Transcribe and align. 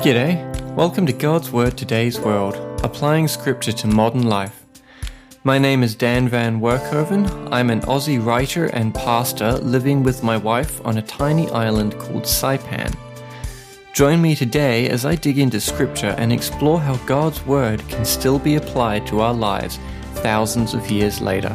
G'day, 0.00 0.74
welcome 0.74 1.04
to 1.04 1.12
God's 1.12 1.52
Word 1.52 1.76
Today's 1.76 2.18
World, 2.18 2.56
applying 2.82 3.28
scripture 3.28 3.72
to 3.72 3.86
modern 3.86 4.22
life. 4.22 4.64
My 5.44 5.58
name 5.58 5.82
is 5.82 5.94
Dan 5.94 6.26
Van 6.26 6.58
Werkhoven. 6.60 7.48
I'm 7.52 7.68
an 7.68 7.82
Aussie 7.82 8.24
writer 8.24 8.66
and 8.68 8.94
pastor 8.94 9.52
living 9.58 10.02
with 10.02 10.22
my 10.22 10.38
wife 10.38 10.84
on 10.86 10.96
a 10.96 11.02
tiny 11.02 11.50
island 11.50 11.98
called 11.98 12.22
Saipan. 12.22 12.96
Join 13.92 14.22
me 14.22 14.34
today 14.34 14.88
as 14.88 15.04
I 15.04 15.14
dig 15.14 15.38
into 15.38 15.60
scripture 15.60 16.14
and 16.16 16.32
explore 16.32 16.80
how 16.80 16.96
God's 17.04 17.44
Word 17.44 17.86
can 17.88 18.06
still 18.06 18.38
be 18.38 18.54
applied 18.54 19.06
to 19.08 19.20
our 19.20 19.34
lives 19.34 19.78
thousands 20.14 20.72
of 20.72 20.90
years 20.90 21.20
later. 21.20 21.54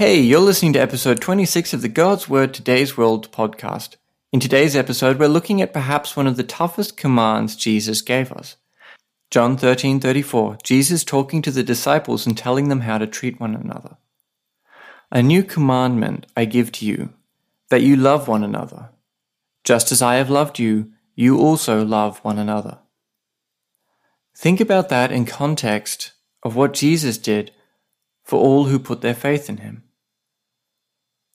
Hey, 0.00 0.18
you're 0.18 0.40
listening 0.40 0.72
to 0.72 0.78
episode 0.78 1.20
26 1.20 1.74
of 1.74 1.82
the 1.82 1.88
God's 1.90 2.26
Word 2.26 2.54
Today's 2.54 2.96
World 2.96 3.30
podcast. 3.32 3.96
In 4.32 4.40
today's 4.40 4.74
episode, 4.74 5.18
we're 5.18 5.28
looking 5.28 5.60
at 5.60 5.74
perhaps 5.74 6.16
one 6.16 6.26
of 6.26 6.38
the 6.38 6.42
toughest 6.42 6.96
commands 6.96 7.54
Jesus 7.54 8.00
gave 8.00 8.32
us. 8.32 8.56
John 9.30 9.58
13:34, 9.58 10.56
Jesus 10.62 11.04
talking 11.04 11.42
to 11.42 11.50
the 11.50 11.62
disciples 11.62 12.26
and 12.26 12.34
telling 12.34 12.70
them 12.70 12.80
how 12.80 12.96
to 12.96 13.06
treat 13.06 13.38
one 13.38 13.54
another. 13.54 13.98
A 15.12 15.22
new 15.22 15.42
commandment 15.42 16.26
I 16.34 16.46
give 16.46 16.72
to 16.72 16.86
you, 16.86 17.12
that 17.68 17.82
you 17.82 17.94
love 17.94 18.26
one 18.26 18.42
another. 18.42 18.88
Just 19.64 19.92
as 19.92 20.00
I 20.00 20.14
have 20.14 20.30
loved 20.30 20.58
you, 20.58 20.90
you 21.14 21.38
also 21.38 21.84
love 21.84 22.20
one 22.20 22.38
another. 22.38 22.78
Think 24.34 24.62
about 24.62 24.88
that 24.88 25.12
in 25.12 25.26
context 25.26 26.12
of 26.42 26.56
what 26.56 26.72
Jesus 26.72 27.18
did 27.18 27.52
for 28.24 28.40
all 28.40 28.64
who 28.64 28.78
put 28.78 29.02
their 29.02 29.12
faith 29.12 29.50
in 29.50 29.58
him. 29.58 29.84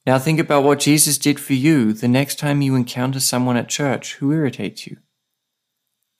Now 0.05 0.19
think 0.19 0.39
about 0.39 0.63
what 0.63 0.79
Jesus 0.79 1.17
did 1.17 1.39
for 1.39 1.53
you 1.53 1.91
the 1.91 2.07
next 2.07 2.37
time 2.37 2.61
you 2.61 2.75
encounter 2.75 3.19
someone 3.19 3.57
at 3.57 3.67
church 3.67 4.15
who 4.15 4.31
irritates 4.31 4.85
you. 4.85 4.97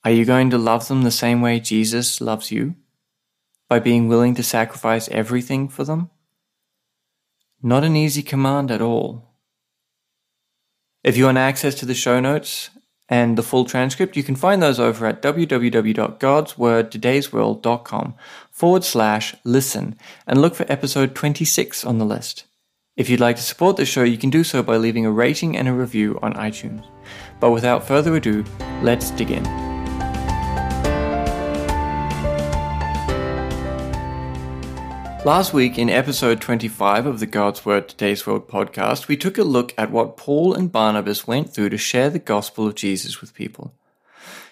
Are 0.04 0.12
you 0.12 0.26
going 0.26 0.50
to 0.52 0.58
love 0.58 0.88
them 0.88 1.04
the 1.04 1.12
same 1.12 1.42
way 1.42 1.60
Jesus 1.60 2.20
loves 2.20 2.52
you? 2.52 2.76
By 3.70 3.80
being 3.80 4.08
willing 4.08 4.34
to 4.36 4.44
sacrifice 4.44 5.08
everything 5.10 5.68
for 5.68 5.84
them? 5.84 6.10
Not 7.62 7.84
an 7.84 7.96
easy 7.96 8.22
command 8.22 8.70
at 8.72 8.82
all. 8.82 9.32
If 11.04 11.18
you 11.18 11.26
want 11.26 11.38
access 11.38 11.76
to 11.76 11.86
the 11.86 11.94
show 11.94 12.20
notes 12.20 12.72
and 13.08 13.38
the 13.38 13.44
full 13.44 13.66
transcript, 13.66 14.18
you 14.18 14.24
can 14.24 14.36
find 14.36 14.64
those 14.64 14.80
over 14.80 15.06
at 15.06 15.22
www.godswordtodaysworld.com 15.22 18.16
forward 18.52 18.84
slash 18.84 19.36
listen 19.44 19.96
and 20.26 20.42
look 20.42 20.56
for 20.56 20.66
episode 20.72 21.14
26 21.14 21.86
on 21.86 22.00
the 22.00 22.06
list. 22.06 22.45
If 22.98 23.10
you'd 23.10 23.20
like 23.20 23.36
to 23.36 23.42
support 23.42 23.76
the 23.76 23.84
show, 23.84 24.04
you 24.04 24.18
can 24.18 24.30
do 24.30 24.46
so 24.46 24.64
by 24.64 24.78
leaving 24.78 25.06
a 25.06 25.12
rating 25.12 25.58
and 25.58 25.68
a 25.68 25.74
review 25.74 26.18
on 26.22 26.34
iTunes. 26.36 26.86
But 27.42 27.52
without 27.52 27.86
further 27.86 28.16
ado, 28.16 28.46
let's 28.82 29.12
dig 29.12 29.32
in. 29.32 29.44
Last 35.26 35.54
week, 35.54 35.78
in 35.78 35.90
episode 35.90 36.40
25 36.40 37.06
of 37.06 37.20
the 37.20 37.26
God's 37.26 37.66
Word 37.66 37.90
Today's 37.90 38.26
World 38.26 38.48
podcast, 38.48 39.10
we 39.10 39.18
took 39.18 39.38
a 39.38 39.44
look 39.44 39.74
at 39.78 39.92
what 39.92 40.16
Paul 40.16 40.54
and 40.54 40.72
Barnabas 40.72 41.28
went 41.28 41.54
through 41.54 41.72
to 41.72 41.78
share 41.78 42.10
the 42.10 42.18
gospel 42.18 42.66
of 42.66 42.76
Jesus 42.76 43.20
with 43.20 43.34
people. 43.34 43.74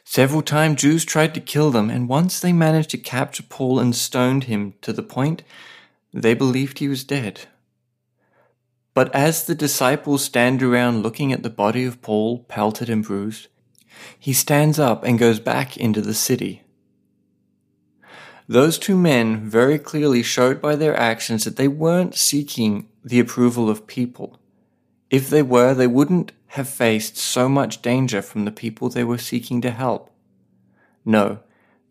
Several 0.03 0.41
times 0.41 0.81
Jews 0.81 1.05
tried 1.05 1.33
to 1.35 1.39
kill 1.39 1.71
them, 1.71 1.89
and 1.89 2.09
once 2.09 2.41
they 2.41 2.51
managed 2.51 2.89
to 2.89 2.97
capture 2.97 3.43
Paul 3.43 3.79
and 3.79 3.95
stoned 3.95 4.45
him 4.45 4.73
to 4.81 4.91
the 4.91 5.01
point 5.01 5.43
they 6.13 6.33
believed 6.33 6.79
he 6.79 6.89
was 6.89 7.05
dead. 7.05 7.47
But 8.93 9.13
as 9.15 9.45
the 9.45 9.55
disciples 9.55 10.23
stand 10.23 10.61
around 10.61 11.01
looking 11.01 11.33
at 11.33 11.43
the 11.43 11.49
body 11.49 11.83
of 11.83 12.01
Paul, 12.01 12.39
pelted 12.43 12.89
and 12.89 13.03
bruised, 13.03 13.47
he 14.19 14.33
stands 14.33 14.79
up 14.79 15.03
and 15.03 15.17
goes 15.17 15.39
back 15.39 15.77
into 15.77 16.01
the 16.01 16.13
city. 16.13 16.63
Those 18.47 18.77
two 18.77 18.97
men 18.97 19.49
very 19.49 19.79
clearly 19.79 20.21
showed 20.21 20.61
by 20.61 20.75
their 20.75 20.95
actions 20.95 21.45
that 21.45 21.55
they 21.55 21.67
weren't 21.67 22.15
seeking 22.15 22.89
the 23.03 23.19
approval 23.19 23.69
of 23.69 23.87
people. 23.87 24.39
If 25.09 25.29
they 25.29 25.41
were, 25.41 25.73
they 25.73 25.87
wouldn't 25.87 26.33
have 26.47 26.69
faced 26.69 27.17
so 27.17 27.49
much 27.49 27.81
danger 27.81 28.21
from 28.21 28.45
the 28.45 28.51
people 28.51 28.89
they 28.89 29.03
were 29.03 29.17
seeking 29.17 29.61
to 29.61 29.71
help. 29.71 30.11
No, 31.05 31.39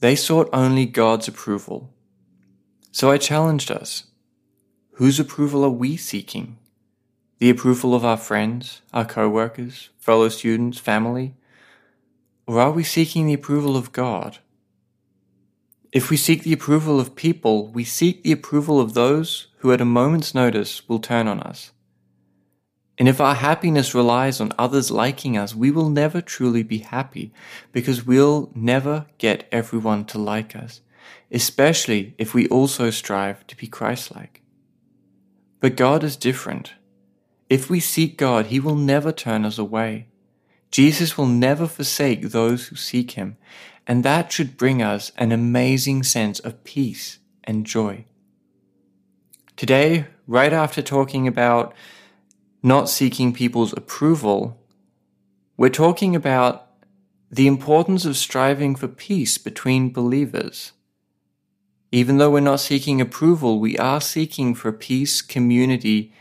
they 0.01 0.15
sought 0.15 0.49
only 0.53 0.87
God's 0.87 1.27
approval. 1.27 1.93
So 2.93 3.11
I 3.11 3.19
challenged 3.19 3.71
us. 3.71 4.05
Whose 4.93 5.19
approval 5.19 5.65
are 5.65 5.71
we 5.71 5.97
seeking? 5.97 6.59
The 7.43 7.51
approval 7.51 7.93
of 7.93 8.05
our 8.05 8.17
friends, 8.17 8.83
our 8.93 9.05
co-workers, 9.05 9.91
fellow 9.99 10.29
students, 10.29 10.79
family? 10.79 11.35
Or 12.47 12.61
are 12.61 12.71
we 12.71 12.85
seeking 12.85 13.27
the 13.27 13.35
approval 13.35 13.77
of 13.77 13.91
God? 13.91 14.39
If 15.91 16.09
we 16.09 16.17
seek 16.17 16.45
the 16.45 16.53
approval 16.53 17.01
of 17.01 17.17
people, 17.17 17.67
we 17.67 17.83
seek 17.83 18.23
the 18.23 18.31
approval 18.31 18.81
of 18.81 18.95
those 18.95 19.49
who 19.57 19.73
at 19.73 19.81
a 19.81 19.85
moment's 19.85 20.37
notice 20.37 20.89
will 20.89 21.01
turn 21.01 21.27
on 21.27 21.41
us. 21.41 21.73
And 22.97 23.09
if 23.09 23.21
our 23.21 23.35
happiness 23.35 23.93
relies 23.93 24.41
on 24.41 24.53
others 24.57 24.93
liking 24.93 25.37
us, 25.37 25.53
we 25.53 25.73
will 25.73 25.91
never 25.91 26.21
truly 26.21 26.63
be 26.63 26.79
happy 26.79 27.33
because 27.73 28.07
we'll 28.07 28.53
never 28.55 29.07
get 29.19 29.49
everyone 29.51 30.05
to 30.05 30.19
like 30.19 30.55
us, 30.55 30.81
especially 31.33 32.15
if 32.19 32.35
we 32.35 32.47
also 32.47 32.91
strive 32.91 33.45
to 33.49 33.57
be 33.57 33.67
Christ-like. 33.67 34.43
But 35.59 35.75
God 35.75 36.05
is 36.05 36.15
different. 36.15 36.75
If 37.53 37.69
we 37.69 37.81
seek 37.81 38.17
God, 38.17 38.47
He 38.47 38.59
will 38.59 38.77
never 38.77 39.13
turn 39.13 39.45
us 39.45 39.59
away. 39.59 40.07
Jesus 40.71 41.19
will 41.19 41.27
never 41.27 41.67
forsake 41.67 42.31
those 42.31 42.69
who 42.69 42.77
seek 42.77 43.11
Him, 43.11 43.37
and 43.87 44.03
that 44.03 44.33
should 44.33 44.57
bring 44.57 44.81
us 44.81 45.13
an 45.19 45.33
amazing 45.33 46.03
sense 46.03 46.41
of 46.41 46.65
peace 46.65 47.19
and 47.45 47.67
joy. 47.67 48.07
Today, 49.55 50.07
right 50.27 50.55
after 50.55 50.81
talking 50.81 51.29
about 51.29 51.75
not 52.63 52.89
seeking 52.89 53.35
people's 53.35 53.75
approval, 53.75 54.59
we're 55.59 55.69
talking 55.69 56.17
about 56.17 56.69
the 57.31 57.47
importance 57.47 58.07
of 58.07 58.17
striving 58.17 58.75
for 58.75 58.89
peace 58.89 59.37
between 59.37 59.93
believers. 59.93 60.73
Even 61.91 62.17
though 62.17 62.31
we're 62.31 62.41
not 62.41 62.61
seeking 62.61 62.99
approval, 62.99 63.61
we 63.61 63.77
are 63.77 64.01
seeking 64.01 64.55
for 64.55 64.73
peace, 64.73 65.21
community, 65.21 66.15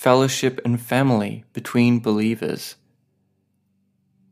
fellowship, 0.00 0.58
and 0.64 0.80
family 0.80 1.44
between 1.52 2.00
believers. 2.00 2.76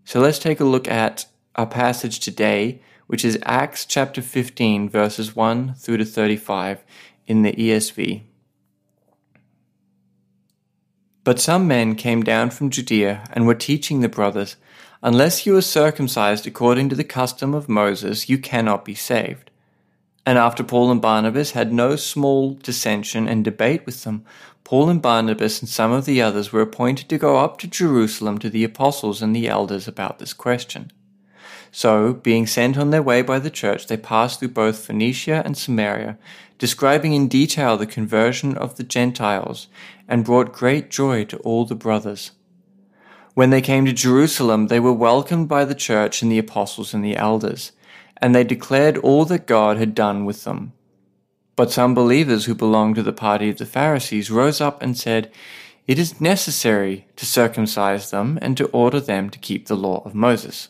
So 0.02 0.18
let's 0.18 0.38
take 0.38 0.60
a 0.60 0.64
look 0.64 0.88
at 0.88 1.26
our 1.56 1.66
passage 1.66 2.20
today, 2.20 2.80
which 3.06 3.22
is 3.22 3.38
Acts 3.42 3.84
chapter 3.84 4.22
15, 4.22 4.88
verses 4.88 5.36
1 5.36 5.74
through 5.74 5.98
to 5.98 6.06
35 6.06 6.82
in 7.26 7.42
the 7.42 7.52
ESV. 7.52 8.22
But 11.22 11.38
some 11.38 11.68
men 11.68 11.96
came 11.96 12.22
down 12.22 12.48
from 12.48 12.70
Judea 12.70 13.28
and 13.34 13.46
were 13.46 13.54
teaching 13.54 14.00
the 14.00 14.08
brothers, 14.08 14.56
Unless 15.02 15.44
you 15.44 15.54
are 15.54 15.60
circumcised 15.60 16.46
according 16.46 16.88
to 16.88 16.96
the 16.96 17.04
custom 17.04 17.52
of 17.52 17.68
Moses, 17.68 18.26
you 18.26 18.38
cannot 18.38 18.86
be 18.86 18.94
saved. 18.94 19.47
And 20.28 20.36
after 20.36 20.62
Paul 20.62 20.90
and 20.90 21.00
Barnabas 21.00 21.52
had 21.52 21.72
no 21.72 21.96
small 21.96 22.52
dissension 22.52 23.26
and 23.26 23.42
debate 23.42 23.86
with 23.86 24.04
them, 24.04 24.26
Paul 24.62 24.90
and 24.90 25.00
Barnabas 25.00 25.60
and 25.60 25.68
some 25.70 25.90
of 25.90 26.04
the 26.04 26.20
others 26.20 26.52
were 26.52 26.60
appointed 26.60 27.08
to 27.08 27.16
go 27.16 27.38
up 27.38 27.56
to 27.60 27.66
Jerusalem 27.66 28.36
to 28.40 28.50
the 28.50 28.62
apostles 28.62 29.22
and 29.22 29.34
the 29.34 29.48
elders 29.48 29.88
about 29.88 30.18
this 30.18 30.34
question. 30.34 30.92
So, 31.72 32.12
being 32.12 32.46
sent 32.46 32.76
on 32.76 32.90
their 32.90 33.02
way 33.02 33.22
by 33.22 33.38
the 33.38 33.48
church, 33.48 33.86
they 33.86 33.96
passed 33.96 34.38
through 34.38 34.48
both 34.48 34.84
Phoenicia 34.84 35.40
and 35.46 35.56
Samaria, 35.56 36.18
describing 36.58 37.14
in 37.14 37.28
detail 37.28 37.78
the 37.78 37.86
conversion 37.86 38.54
of 38.54 38.76
the 38.76 38.84
Gentiles, 38.84 39.68
and 40.06 40.26
brought 40.26 40.52
great 40.52 40.90
joy 40.90 41.24
to 41.24 41.38
all 41.38 41.64
the 41.64 41.74
brothers. 41.74 42.32
When 43.32 43.48
they 43.48 43.62
came 43.62 43.86
to 43.86 43.94
Jerusalem, 43.94 44.66
they 44.66 44.78
were 44.78 44.92
welcomed 44.92 45.48
by 45.48 45.64
the 45.64 45.74
church 45.74 46.20
and 46.20 46.30
the 46.30 46.38
apostles 46.38 46.92
and 46.92 47.02
the 47.02 47.16
elders 47.16 47.72
and 48.20 48.34
they 48.34 48.44
declared 48.44 48.98
all 48.98 49.24
that 49.26 49.46
God 49.46 49.76
had 49.76 49.94
done 49.94 50.24
with 50.24 50.44
them. 50.44 50.72
But 51.56 51.72
some 51.72 51.94
believers 51.94 52.44
who 52.44 52.54
belonged 52.54 52.96
to 52.96 53.02
the 53.02 53.12
party 53.12 53.50
of 53.50 53.58
the 53.58 53.66
Pharisees 53.66 54.30
rose 54.30 54.60
up 54.60 54.80
and 54.82 54.96
said, 54.96 55.32
It 55.86 55.98
is 55.98 56.20
necessary 56.20 57.06
to 57.16 57.26
circumcise 57.26 58.10
them 58.10 58.38
and 58.40 58.56
to 58.56 58.66
order 58.68 59.00
them 59.00 59.28
to 59.30 59.38
keep 59.38 59.66
the 59.66 59.76
law 59.76 60.02
of 60.04 60.14
Moses. 60.14 60.68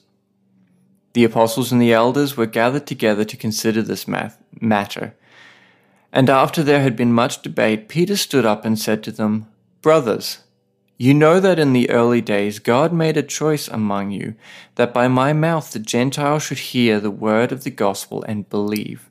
The 1.12 1.24
apostles 1.24 1.72
and 1.72 1.82
the 1.82 1.92
elders 1.92 2.36
were 2.36 2.46
gathered 2.46 2.86
together 2.86 3.24
to 3.24 3.36
consider 3.36 3.82
this 3.82 4.06
matter. 4.08 5.14
And 6.12 6.30
after 6.30 6.62
there 6.62 6.80
had 6.80 6.96
been 6.96 7.12
much 7.12 7.42
debate, 7.42 7.88
Peter 7.88 8.16
stood 8.16 8.46
up 8.46 8.64
and 8.64 8.78
said 8.78 9.02
to 9.02 9.12
them, 9.12 9.46
Brothers, 9.82 10.38
you 11.00 11.14
know 11.14 11.38
that 11.38 11.60
in 11.60 11.72
the 11.72 11.88
early 11.90 12.20
days 12.20 12.58
God 12.58 12.92
made 12.92 13.16
a 13.16 13.22
choice 13.22 13.68
among 13.68 14.10
you, 14.10 14.34
that 14.74 14.92
by 14.92 15.06
my 15.06 15.32
mouth 15.32 15.72
the 15.72 15.78
Gentiles 15.78 16.42
should 16.42 16.58
hear 16.58 16.98
the 16.98 17.10
word 17.10 17.52
of 17.52 17.62
the 17.62 17.70
gospel 17.70 18.24
and 18.24 18.50
believe. 18.50 19.08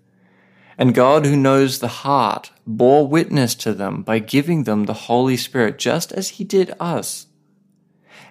And 0.78 0.94
God, 0.94 1.26
who 1.26 1.38
knows 1.38 1.80
the 1.80 1.88
heart, 1.88 2.52
bore 2.68 3.08
witness 3.08 3.56
to 3.56 3.74
them 3.74 4.04
by 4.04 4.20
giving 4.20 4.64
them 4.64 4.84
the 4.84 4.94
Holy 4.94 5.38
Spirit, 5.38 5.80
just 5.80 6.12
as 6.12 6.30
He 6.30 6.44
did 6.44 6.74
us. 6.80 7.28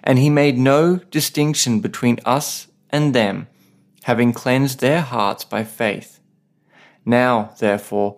And 0.03 0.17
He 0.19 0.29
made 0.29 0.57
no 0.57 0.97
distinction 0.97 1.81
between 1.81 2.19
us 2.23 2.67
and 2.89 3.13
them, 3.13 3.47
having 4.03 4.31
cleansed 4.33 4.79
their 4.79 5.01
hearts 5.01 5.43
by 5.43 5.63
faith. 5.63 6.21
Now, 7.03 7.55
therefore, 7.59 8.17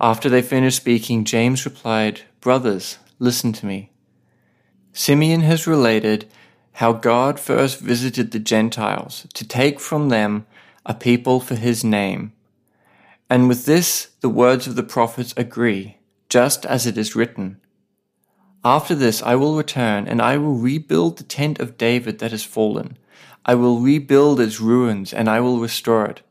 After 0.00 0.28
they 0.28 0.42
finished 0.42 0.76
speaking, 0.76 1.24
James 1.24 1.64
replied, 1.64 2.22
Brothers, 2.40 2.98
listen 3.18 3.52
to 3.54 3.66
me. 3.66 3.90
Simeon 4.92 5.40
has 5.42 5.66
related 5.66 6.28
how 6.72 6.92
God 6.92 7.38
first 7.38 7.78
visited 7.80 8.30
the 8.30 8.40
Gentiles 8.40 9.26
to 9.34 9.46
take 9.46 9.78
from 9.78 10.08
them 10.08 10.46
a 10.84 10.94
people 10.94 11.38
for 11.38 11.54
his 11.54 11.84
name. 11.84 12.32
And 13.30 13.48
with 13.48 13.64
this, 13.64 14.10
the 14.20 14.28
words 14.28 14.66
of 14.66 14.74
the 14.74 14.82
prophets 14.82 15.32
agree, 15.36 15.98
just 16.28 16.66
as 16.66 16.86
it 16.86 16.98
is 16.98 17.14
written. 17.14 17.60
After 18.64 18.94
this, 18.94 19.22
I 19.22 19.36
will 19.36 19.56
return, 19.56 20.08
and 20.08 20.20
I 20.20 20.36
will 20.36 20.54
rebuild 20.54 21.18
the 21.18 21.24
tent 21.24 21.60
of 21.60 21.78
David 21.78 22.18
that 22.18 22.32
has 22.32 22.42
fallen. 22.42 22.98
I 23.46 23.54
will 23.54 23.78
rebuild 23.78 24.40
its 24.40 24.60
ruins, 24.60 25.12
and 25.12 25.28
I 25.28 25.40
will 25.40 25.60
restore 25.60 26.06
it 26.06 26.22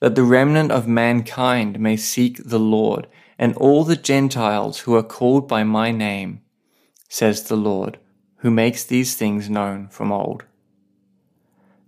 that 0.00 0.14
the 0.14 0.22
remnant 0.22 0.72
of 0.72 0.88
mankind 0.88 1.78
may 1.78 1.96
seek 1.96 2.42
the 2.44 2.58
Lord, 2.58 3.06
and 3.38 3.54
all 3.56 3.84
the 3.84 3.96
Gentiles 3.96 4.80
who 4.80 4.94
are 4.94 5.02
called 5.02 5.46
by 5.46 5.62
my 5.62 5.90
name, 5.90 6.42
says 7.08 7.44
the 7.44 7.56
Lord, 7.56 7.98
who 8.36 8.50
makes 8.50 8.84
these 8.84 9.14
things 9.14 9.48
known 9.48 9.88
from 9.88 10.10
old. 10.10 10.44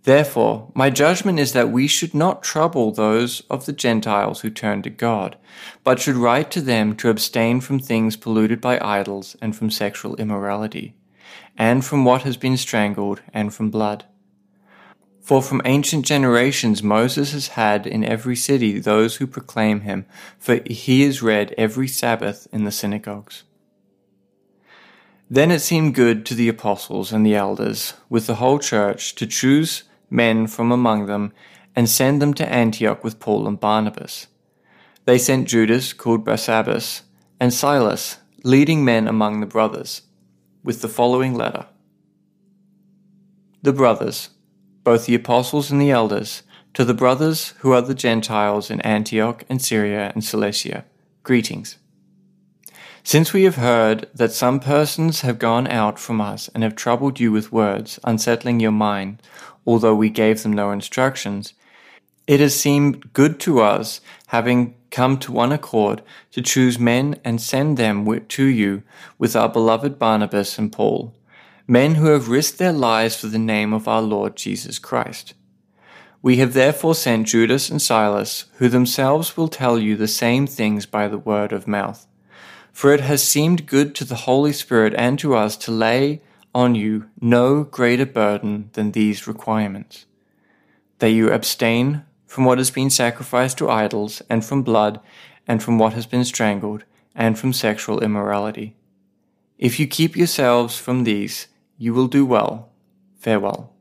Therefore, 0.05 0.71
my 0.75 0.91
judgment 0.91 1.39
is 1.39 1.53
that 1.53 1.71
we 1.71 1.87
should 1.87 2.13
not 2.13 2.43
trouble 2.43 2.91
those 2.91 3.43
of 3.49 3.67
the 3.67 3.73
Gentiles 3.73 4.41
who 4.41 4.51
turn 4.51 4.83
to 4.83 4.91
God, 4.91 5.37
but 5.85 6.01
should 6.01 6.17
write 6.17 6.51
to 6.53 6.61
them 6.61 6.97
to 6.97 7.09
abstain 7.09 7.61
from 7.61 7.79
things 7.79 8.17
polluted 8.17 8.61
by 8.61 8.81
idols 8.81 9.37
and 9.41 9.55
from 9.55 9.71
sexual 9.71 10.17
immorality, 10.17 10.95
and 11.57 11.85
from 11.85 12.05
what 12.05 12.23
has 12.23 12.37
been 12.37 12.57
strangled 12.57 13.23
and 13.33 13.55
from 13.55 13.71
blood. 13.71 14.05
For 15.23 15.41
from 15.41 15.63
ancient 15.65 16.05
generations 16.05 16.83
Moses 16.83 17.33
has 17.33 17.49
had 17.49 17.87
in 17.87 18.03
every 18.03 18.35
city 18.35 18.81
those 18.81 19.17
who 19.17 19.27
proclaim 19.29 19.83
him, 19.83 20.05
for 20.37 20.61
he 20.67 21.05
is 21.05 21.23
read 21.23 21.55
every 21.57 21.87
Sabbath 21.87 22.49
in 22.53 22.65
the 22.65 22.73
synagogues. 22.73 23.45
Then 25.31 25.53
it 25.53 25.61
seemed 25.61 25.95
good 25.95 26.27
to 26.27 26.35
the 26.35 26.49
apostles 26.49 27.13
and 27.13 27.25
the 27.25 27.37
elders, 27.37 27.95
with 28.11 28.27
the 28.27 28.35
whole 28.35 28.59
church, 28.59 29.15
to 29.15 29.27
choose 29.27 29.85
men 30.11 30.49
from 30.49 30.73
among 30.73 31.07
them 31.07 31.33
and 31.75 31.89
send 31.89 32.21
them 32.21 32.35
to 32.35 32.53
Antioch 32.53 33.05
with 33.05 33.21
Paul 33.21 33.47
and 33.47 33.59
Barnabas. 33.59 34.27
They 35.05 35.19
sent 35.19 35.49
Judas, 35.49 35.93
called 35.93 36.25
Barsabbas, 36.25 37.03
and 37.41 37.55
Silas, 37.55 38.19
leading 38.43 38.85
men 38.85 39.07
among 39.07 39.39
the 39.41 39.47
brothers, 39.47 40.03
with 40.65 40.83
the 40.83 40.89
following 40.89 41.35
letter 41.35 41.67
The 43.63 43.73
brothers, 43.73 44.31
both 44.85 45.07
the 45.07 45.15
apostles 45.15 45.71
and 45.71 45.81
the 45.81 45.91
elders, 45.91 46.43
to 46.75 46.85
the 46.85 46.95
brothers 46.95 47.51
who 47.59 47.73
are 47.73 47.83
the 47.83 47.95
Gentiles 47.95 48.71
in 48.71 48.81
Antioch 48.81 49.45
and 49.49 49.61
Syria 49.61 50.11
and 50.15 50.25
Cilicia, 50.25 50.85
greetings. 51.23 51.77
Since 53.05 53.33
we 53.33 53.43
have 53.45 53.57
heard 53.57 54.09
that 54.15 54.33
some 54.33 54.61
persons 54.61 55.23
have 55.23 55.39
gone 55.39 55.67
out 55.67 55.99
from 55.99 56.21
us 56.21 56.49
and 56.55 56.63
have 56.63 56.77
troubled 56.77 57.19
you 57.19 57.33
with 57.33 57.53
words, 57.53 57.99
unsettling 58.05 58.61
your 58.61 58.73
mind, 58.73 59.21
although 59.67 59.95
we 59.95 60.09
gave 60.09 60.43
them 60.43 60.53
no 60.53 60.71
instructions, 60.71 61.55
it 62.27 62.39
has 62.39 62.59
seemed 62.59 63.13
good 63.13 63.41
to 63.41 63.61
us, 63.61 64.01
having 64.29 64.77
come 64.91 65.19
to 65.19 65.33
one 65.33 65.51
accord, 65.51 66.03
to 66.31 66.41
choose 66.41 66.79
men 66.79 67.19
and 67.25 67.41
send 67.41 67.77
them 67.77 68.07
to 68.29 68.45
you 68.45 68.83
with 69.19 69.35
our 69.35 69.49
beloved 69.49 69.99
Barnabas 69.99 70.57
and 70.57 70.73
Paul 70.73 71.13
men 71.73 71.95
who 71.95 72.09
have 72.09 72.29
risked 72.29 72.59
their 72.59 72.71
lives 72.71 73.17
for 73.17 73.29
the 73.29 73.39
name 73.39 73.73
of 73.73 73.89
our 73.89 74.03
Lord 74.03 74.37
Jesus 74.37 74.79
Christ. 74.79 75.33
We 76.21 76.37
have 76.37 76.53
therefore 76.53 76.95
sent 76.95 77.29
Judas 77.29 77.71
and 77.71 77.81
Silas, 77.81 78.45
who 78.57 78.69
themselves 78.69 79.39
will 79.39 79.49
tell 79.49 79.79
you 79.79 79.97
the 79.97 80.07
same 80.07 80.47
things 80.47 80.85
by 80.85 81.09
the 81.09 81.17
word 81.17 81.51
of 81.51 81.67
mouth. 81.67 82.07
For 82.75 82.93
it 82.93 83.01
has 83.01 83.23
seemed 83.23 83.65
good 83.65 83.95
to 83.95 84.05
the 84.05 84.27
Holy 84.29 84.53
Spirit 84.53 84.93
and 84.99 85.19
to 85.21 85.35
us 85.35 85.57
to 85.65 85.71
lay 85.71 86.21
on 86.55 86.75
you 86.75 87.07
no 87.23 87.65
greater 87.65 88.05
burden 88.05 88.69
than 88.75 88.93
these 88.93 89.27
requirements 89.27 90.05
that 90.99 91.13
you 91.13 91.33
abstain 91.33 92.05
from 92.27 92.45
what 92.45 92.59
has 92.59 92.71
been 92.71 92.91
sacrificed 92.91 93.57
to 93.57 93.71
idols, 93.71 94.21
and 94.29 94.45
from 94.45 94.63
blood, 94.63 95.01
and 95.49 95.63
from 95.63 95.79
what 95.79 95.95
has 95.95 96.05
been 96.05 96.27
strangled, 96.27 96.85
and 97.15 97.39
from 97.39 97.55
sexual 97.55 98.03
immorality. 98.03 98.77
If 99.57 99.81
you 99.81 99.87
keep 99.87 100.19
yourselves 100.19 100.77
from 100.77 101.05
these, 101.05 101.49
you 101.83 101.93
will 101.93 102.07
do 102.07 102.25
well. 102.25 102.71
Farewell. 103.19 103.75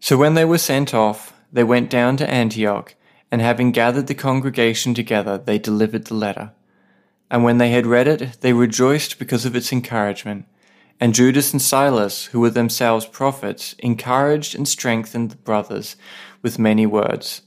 So 0.00 0.16
when 0.16 0.32
they 0.32 0.46
were 0.46 0.56
sent 0.56 0.94
off, 0.94 1.34
they 1.52 1.64
went 1.64 1.90
down 1.90 2.16
to 2.16 2.30
Antioch, 2.30 2.94
and 3.30 3.42
having 3.42 3.72
gathered 3.72 4.06
the 4.06 4.14
congregation 4.14 4.94
together, 4.94 5.36
they 5.36 5.58
delivered 5.58 6.06
the 6.06 6.14
letter. 6.14 6.52
And 7.30 7.44
when 7.44 7.58
they 7.58 7.72
had 7.72 7.84
read 7.86 8.08
it, 8.08 8.38
they 8.40 8.54
rejoiced 8.54 9.18
because 9.18 9.44
of 9.44 9.54
its 9.54 9.70
encouragement. 9.70 10.46
And 10.98 11.14
Judas 11.14 11.52
and 11.52 11.60
Silas, 11.60 12.24
who 12.26 12.40
were 12.40 12.48
themselves 12.48 13.04
prophets, 13.04 13.74
encouraged 13.80 14.54
and 14.54 14.66
strengthened 14.66 15.30
the 15.30 15.36
brothers 15.36 15.94
with 16.40 16.58
many 16.58 16.86
words. 16.86 17.42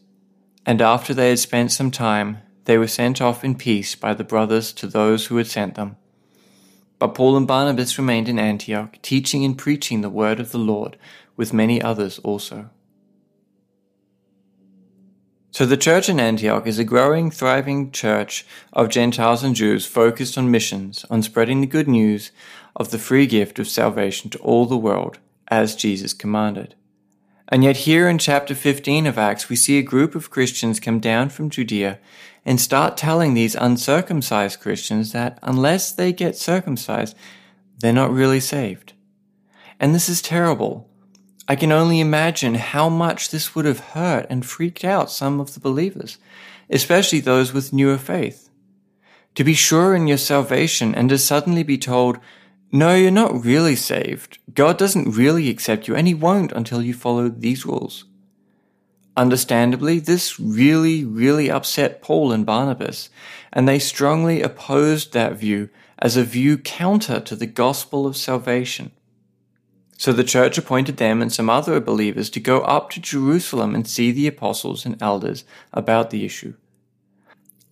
And 0.67 0.83
after 0.83 1.15
they 1.15 1.29
had 1.29 1.39
spent 1.39 1.71
some 1.71 1.89
time, 1.89 2.43
they 2.65 2.77
were 2.77 2.87
sent 2.87 3.21
off 3.21 3.43
in 3.43 3.55
peace 3.55 3.95
by 3.95 4.13
the 4.13 4.23
brothers 4.23 4.71
to 4.73 4.85
those 4.85 5.25
who 5.25 5.37
had 5.37 5.47
sent 5.47 5.73
them. 5.73 5.97
But 6.99 7.13
Paul 7.13 7.37
and 7.37 7.47
Barnabas 7.47 7.97
remained 7.97 8.27
in 8.27 8.39
Antioch, 8.39 8.97
teaching 9.01 9.45
and 9.45 9.57
preaching 9.57 10.01
the 10.01 10.09
word 10.09 10.39
of 10.39 10.51
the 10.51 10.57
Lord, 10.57 10.97
with 11.35 11.53
many 11.53 11.81
others 11.81 12.19
also. 12.19 12.69
So 15.51 15.65
the 15.65 15.77
church 15.77 16.07
in 16.07 16.19
Antioch 16.19 16.67
is 16.67 16.77
a 16.77 16.83
growing, 16.83 17.31
thriving 17.31 17.91
church 17.91 18.45
of 18.73 18.89
Gentiles 18.89 19.43
and 19.43 19.55
Jews 19.55 19.85
focused 19.85 20.37
on 20.37 20.51
missions, 20.51 21.03
on 21.09 21.23
spreading 21.23 21.61
the 21.61 21.67
good 21.67 21.87
news 21.87 22.31
of 22.75 22.91
the 22.91 22.99
free 22.99 23.25
gift 23.25 23.57
of 23.57 23.67
salvation 23.67 24.29
to 24.31 24.37
all 24.39 24.65
the 24.65 24.77
world, 24.77 25.17
as 25.47 25.75
Jesus 25.75 26.13
commanded. 26.13 26.75
And 27.49 27.63
yet, 27.63 27.77
here 27.77 28.09
in 28.09 28.17
chapter 28.17 28.53
15 28.53 29.07
of 29.07 29.17
Acts, 29.17 29.49
we 29.49 29.55
see 29.55 29.79
a 29.79 29.83
group 29.83 30.15
of 30.15 30.29
Christians 30.29 30.79
come 30.79 30.99
down 30.99 31.29
from 31.29 31.49
Judea 31.49 31.97
and 32.47 32.61
start 32.61 32.95
telling 32.95 33.33
these 33.33 33.55
uncircumcised 33.55 34.61
Christians 34.61 35.11
that 35.11 35.37
unless 35.43 35.91
they 35.91 36.13
get 36.13 36.37
circumcised, 36.37 37.13
they're 37.77 37.91
not 37.91 38.09
really 38.09 38.39
saved. 38.39 38.93
And 39.81 39.93
this 39.93 40.07
is 40.07 40.21
terrible. 40.21 40.89
I 41.49 41.57
can 41.57 41.73
only 41.73 41.99
imagine 41.99 42.55
how 42.55 42.87
much 42.87 43.29
this 43.29 43.53
would 43.53 43.65
have 43.65 43.91
hurt 43.91 44.27
and 44.29 44.45
freaked 44.45 44.85
out 44.85 45.11
some 45.11 45.41
of 45.41 45.53
the 45.53 45.59
believers, 45.59 46.19
especially 46.69 47.19
those 47.19 47.51
with 47.51 47.73
newer 47.73 47.97
faith. 47.97 48.49
To 49.35 49.43
be 49.43 49.53
sure 49.53 49.93
in 49.93 50.07
your 50.07 50.17
salvation 50.17 50.95
and 50.95 51.09
to 51.09 51.17
suddenly 51.17 51.63
be 51.63 51.77
told, 51.77 52.17
no, 52.71 52.95
you're 52.95 53.11
not 53.11 53.43
really 53.43 53.75
saved. 53.75 54.39
God 54.53 54.77
doesn't 54.77 55.17
really 55.17 55.49
accept 55.49 55.87
you, 55.89 55.95
and 55.95 56.07
He 56.07 56.13
won't 56.13 56.53
until 56.53 56.81
you 56.81 56.93
follow 56.93 57.27
these 57.27 57.65
rules. 57.65 58.05
Understandably, 59.17 59.99
this 59.99 60.39
really, 60.39 61.03
really 61.03 61.49
upset 61.49 62.03
Paul 62.03 62.31
and 62.31 62.45
Barnabas, 62.45 63.09
and 63.51 63.67
they 63.67 63.79
strongly 63.79 64.43
opposed 64.43 65.11
that 65.11 65.33
view 65.33 65.69
as 65.97 66.15
a 66.15 66.23
view 66.23 66.59
counter 66.59 67.19
to 67.21 67.35
the 67.35 67.47
gospel 67.47 68.05
of 68.05 68.15
salvation. 68.15 68.91
So 69.97 70.13
the 70.13 70.23
church 70.23 70.59
appointed 70.59 70.97
them 70.97 71.23
and 71.23 71.33
some 71.33 71.49
other 71.49 71.79
believers 71.79 72.29
to 72.29 72.39
go 72.39 72.61
up 72.61 72.91
to 72.91 73.01
Jerusalem 73.01 73.73
and 73.73 73.87
see 73.87 74.11
the 74.11 74.27
apostles 74.27 74.85
and 74.85 75.01
elders 75.01 75.43
about 75.73 76.11
the 76.11 76.23
issue. 76.23 76.53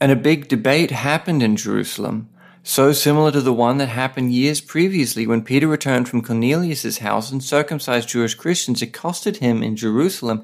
And 0.02 0.12
a 0.12 0.16
big 0.16 0.48
debate 0.48 0.90
happened 0.90 1.44
in 1.44 1.56
Jerusalem 1.56 2.30
so 2.68 2.92
similar 2.92 3.32
to 3.32 3.42
the 3.42 3.54
one 3.54 3.78
that 3.78 3.90
happened 3.90 4.34
years 4.34 4.60
previously 4.60 5.28
when 5.28 5.44
Peter 5.44 5.68
returned 5.68 6.10
from 6.10 6.24
Cornelius's 6.24 6.98
house 6.98 7.32
and 7.32 7.44
circumcised 7.44 8.10
Jewish 8.10 8.34
Christians 8.34 8.82
accosted 8.82 9.38
him 9.38 9.62
in 9.62 9.76
Jerusalem 9.76 10.44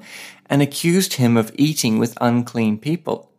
and 0.52 0.60
accused 0.60 1.14
him 1.14 1.38
of 1.38 1.50
eating 1.54 1.98
with 1.98 2.18
unclean 2.20 2.76
people. 2.76 3.32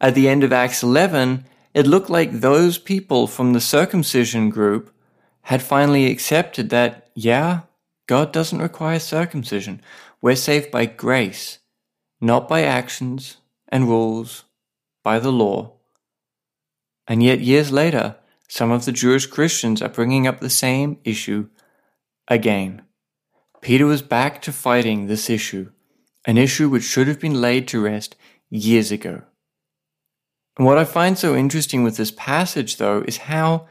At 0.00 0.14
the 0.14 0.26
end 0.26 0.42
of 0.42 0.54
Acts 0.54 0.82
11, 0.82 1.44
it 1.74 1.86
looked 1.86 2.08
like 2.08 2.40
those 2.40 2.78
people 2.78 3.26
from 3.26 3.52
the 3.52 3.60
circumcision 3.60 4.48
group 4.48 4.90
had 5.42 5.60
finally 5.60 6.10
accepted 6.10 6.70
that, 6.70 7.10
yeah, 7.14 7.60
God 8.06 8.32
doesn't 8.32 8.62
require 8.62 8.98
circumcision. 8.98 9.82
We're 10.22 10.36
saved 10.36 10.70
by 10.70 10.86
grace, 10.86 11.58
not 12.22 12.48
by 12.48 12.62
actions 12.62 13.36
and 13.68 13.86
rules, 13.86 14.44
by 15.02 15.18
the 15.18 15.30
law. 15.30 15.72
And 17.06 17.22
yet, 17.22 17.40
years 17.40 17.70
later, 17.70 18.16
some 18.48 18.70
of 18.70 18.86
the 18.86 18.92
Jewish 18.92 19.26
Christians 19.26 19.82
are 19.82 19.90
bringing 19.90 20.26
up 20.26 20.40
the 20.40 20.48
same 20.48 20.96
issue 21.04 21.50
again. 22.28 22.80
Peter 23.60 23.84
was 23.84 24.00
back 24.00 24.40
to 24.40 24.52
fighting 24.52 25.06
this 25.06 25.28
issue, 25.28 25.70
an 26.24 26.38
issue 26.38 26.68
which 26.68 26.84
should 26.84 27.08
have 27.08 27.20
been 27.20 27.40
laid 27.40 27.68
to 27.68 27.82
rest 27.82 28.16
years 28.50 28.90
ago. 28.90 29.22
And 30.56 30.66
what 30.66 30.78
I 30.78 30.84
find 30.84 31.18
so 31.18 31.34
interesting 31.34 31.82
with 31.82 31.96
this 31.96 32.12
passage, 32.12 32.76
though, 32.76 33.02
is 33.06 33.16
how, 33.16 33.66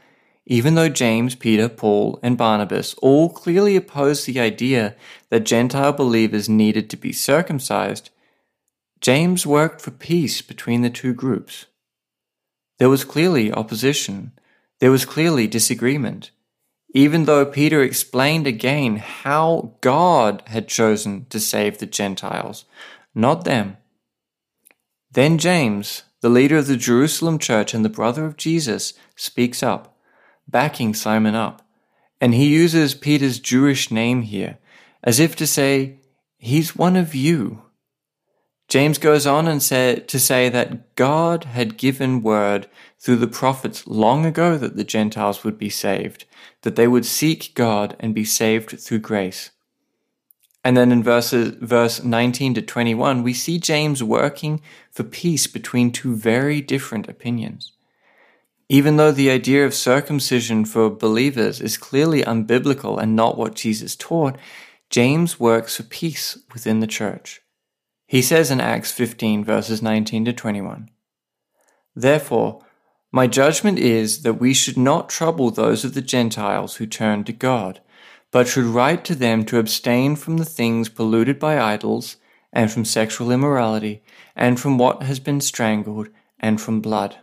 even 0.46 0.74
though 0.74 0.90
James, 0.90 1.34
Peter, 1.34 1.68
Paul, 1.68 2.18
and 2.22 2.36
Barnabas 2.36 2.94
all 2.94 3.30
clearly 3.30 3.76
opposed 3.76 4.26
the 4.26 4.38
idea 4.38 4.94
that 5.30 5.44
Gentile 5.44 5.92
believers 5.92 6.48
needed 6.48 6.90
to 6.90 6.96
be 6.96 7.12
circumcised, 7.12 8.10
James 9.00 9.46
worked 9.46 9.80
for 9.80 9.90
peace 9.90 10.42
between 10.42 10.82
the 10.82 10.90
two 10.90 11.14
groups. 11.14 11.66
There 12.78 12.90
was 12.90 13.04
clearly 13.04 13.52
opposition, 13.52 14.32
there 14.80 14.90
was 14.90 15.04
clearly 15.04 15.46
disagreement, 15.46 16.30
even 16.94 17.24
though 17.24 17.44
Peter 17.44 17.82
explained 17.82 18.46
again 18.46 18.96
how 18.96 19.74
God 19.80 20.44
had 20.46 20.68
chosen 20.68 21.26
to 21.28 21.40
save 21.40 21.78
the 21.78 21.86
Gentiles, 21.86 22.64
not 23.14 23.44
them. 23.44 23.76
Then 25.10 25.36
James, 25.36 26.04
the 26.20 26.28
leader 26.28 26.56
of 26.56 26.68
the 26.68 26.76
Jerusalem 26.76 27.40
church 27.40 27.74
and 27.74 27.84
the 27.84 27.88
brother 27.88 28.24
of 28.24 28.36
Jesus, 28.36 28.94
speaks 29.16 29.60
up, 29.60 29.98
backing 30.46 30.94
Simon 30.94 31.34
up. 31.34 31.62
And 32.20 32.32
he 32.32 32.46
uses 32.46 32.94
Peter's 32.94 33.40
Jewish 33.40 33.90
name 33.90 34.22
here, 34.22 34.58
as 35.02 35.18
if 35.18 35.34
to 35.36 35.46
say, 35.48 35.98
He's 36.38 36.76
one 36.76 36.96
of 36.96 37.14
you. 37.14 37.63
James 38.74 38.98
goes 38.98 39.24
on 39.24 39.46
and 39.46 39.62
say, 39.62 40.00
to 40.00 40.18
say 40.18 40.48
that 40.48 40.96
God 40.96 41.44
had 41.44 41.76
given 41.76 42.24
word 42.24 42.66
through 42.98 43.18
the 43.18 43.28
prophets 43.28 43.86
long 43.86 44.26
ago 44.26 44.58
that 44.58 44.74
the 44.74 44.82
Gentiles 44.82 45.44
would 45.44 45.56
be 45.56 45.70
saved, 45.70 46.24
that 46.62 46.74
they 46.74 46.88
would 46.88 47.06
seek 47.06 47.54
God 47.54 47.94
and 48.00 48.12
be 48.16 48.24
saved 48.24 48.80
through 48.80 48.98
grace. 48.98 49.52
And 50.64 50.76
then 50.76 50.90
in 50.90 51.04
verses, 51.04 51.54
verse 51.60 52.02
19 52.02 52.54
to 52.54 52.62
21, 52.62 53.22
we 53.22 53.32
see 53.32 53.60
James 53.60 54.02
working 54.02 54.60
for 54.90 55.04
peace 55.04 55.46
between 55.46 55.92
two 55.92 56.16
very 56.16 56.60
different 56.60 57.08
opinions. 57.08 57.74
Even 58.68 58.96
though 58.96 59.12
the 59.12 59.30
idea 59.30 59.64
of 59.64 59.72
circumcision 59.72 60.64
for 60.64 60.90
believers 60.90 61.60
is 61.60 61.76
clearly 61.76 62.24
unbiblical 62.24 63.00
and 63.00 63.14
not 63.14 63.38
what 63.38 63.54
Jesus 63.54 63.94
taught, 63.94 64.36
James 64.90 65.38
works 65.38 65.76
for 65.76 65.84
peace 65.84 66.38
within 66.52 66.80
the 66.80 66.88
church. 66.88 67.40
He 68.14 68.22
says 68.22 68.52
in 68.52 68.60
Acts 68.60 68.92
15, 68.92 69.44
verses 69.44 69.82
19 69.82 70.26
to 70.26 70.32
21, 70.32 70.88
Therefore, 71.96 72.64
my 73.10 73.26
judgment 73.26 73.80
is 73.80 74.22
that 74.22 74.34
we 74.34 74.54
should 74.54 74.76
not 74.76 75.08
trouble 75.08 75.50
those 75.50 75.84
of 75.84 75.94
the 75.94 76.00
Gentiles 76.00 76.76
who 76.76 76.86
turn 76.86 77.24
to 77.24 77.32
God 77.32 77.80
but 78.30 78.46
should 78.46 78.66
write 78.66 79.04
to 79.06 79.16
them 79.16 79.44
to 79.46 79.58
abstain 79.58 80.14
from 80.14 80.36
the 80.36 80.44
things 80.44 80.88
polluted 80.88 81.40
by 81.40 81.60
idols, 81.60 82.16
and 82.52 82.70
from 82.70 82.84
sexual 82.84 83.32
immorality, 83.32 84.00
and 84.36 84.60
from 84.60 84.78
what 84.78 85.02
has 85.02 85.18
been 85.18 85.40
strangled, 85.40 86.06
and 86.38 86.60
from 86.60 86.80
blood. 86.80 87.16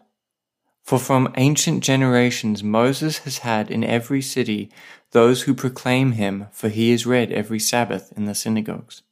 For 0.83 0.99
from 0.99 1.33
ancient 1.37 1.85
generations 1.85 2.63
Moses 2.63 3.19
has 3.19 3.37
had 3.37 3.71
in 3.71 3.85
every 3.85 4.21
city 4.21 4.69
those 5.11 5.43
who 5.43 5.53
proclaim 5.53 6.11
him, 6.11 6.47
for 6.51 6.67
he 6.67 6.91
is 6.91 7.05
read 7.05 7.31
every 7.31 7.59
Sabbath 7.59 8.11
in 8.17 8.25
the 8.25 8.35
synagogues. 8.35 9.03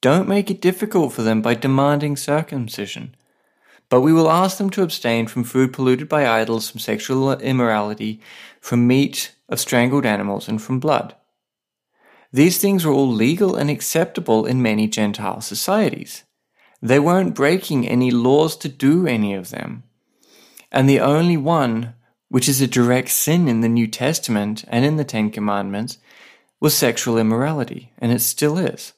Don't 0.00 0.28
make 0.28 0.50
it 0.50 0.62
difficult 0.62 1.12
for 1.12 1.22
them 1.22 1.42
by 1.42 1.54
demanding 1.54 2.16
circumcision. 2.16 3.14
But 3.90 4.00
we 4.00 4.12
will 4.12 4.30
ask 4.30 4.56
them 4.56 4.70
to 4.70 4.82
abstain 4.82 5.26
from 5.26 5.44
food 5.44 5.72
polluted 5.72 6.08
by 6.08 6.26
idols, 6.26 6.70
from 6.70 6.80
sexual 6.80 7.32
immorality, 7.32 8.20
from 8.60 8.86
meat 8.86 9.34
of 9.48 9.60
strangled 9.60 10.06
animals, 10.06 10.48
and 10.48 10.62
from 10.62 10.80
blood. 10.80 11.14
These 12.32 12.58
things 12.58 12.86
were 12.86 12.92
all 12.92 13.10
legal 13.10 13.56
and 13.56 13.68
acceptable 13.68 14.46
in 14.46 14.62
many 14.62 14.86
Gentile 14.86 15.40
societies. 15.40 16.22
They 16.80 17.00
weren't 17.00 17.34
breaking 17.34 17.86
any 17.86 18.10
laws 18.10 18.56
to 18.58 18.68
do 18.68 19.06
any 19.06 19.34
of 19.34 19.50
them. 19.50 19.82
And 20.70 20.88
the 20.88 21.00
only 21.00 21.36
one, 21.36 21.94
which 22.28 22.48
is 22.48 22.60
a 22.60 22.68
direct 22.68 23.10
sin 23.10 23.48
in 23.48 23.60
the 23.60 23.68
New 23.68 23.88
Testament 23.88 24.64
and 24.68 24.84
in 24.84 24.96
the 24.96 25.04
Ten 25.04 25.30
Commandments, 25.30 25.98
was 26.60 26.76
sexual 26.76 27.18
immorality, 27.18 27.92
and 27.98 28.12
it 28.12 28.20
still 28.20 28.56
is. 28.56 28.92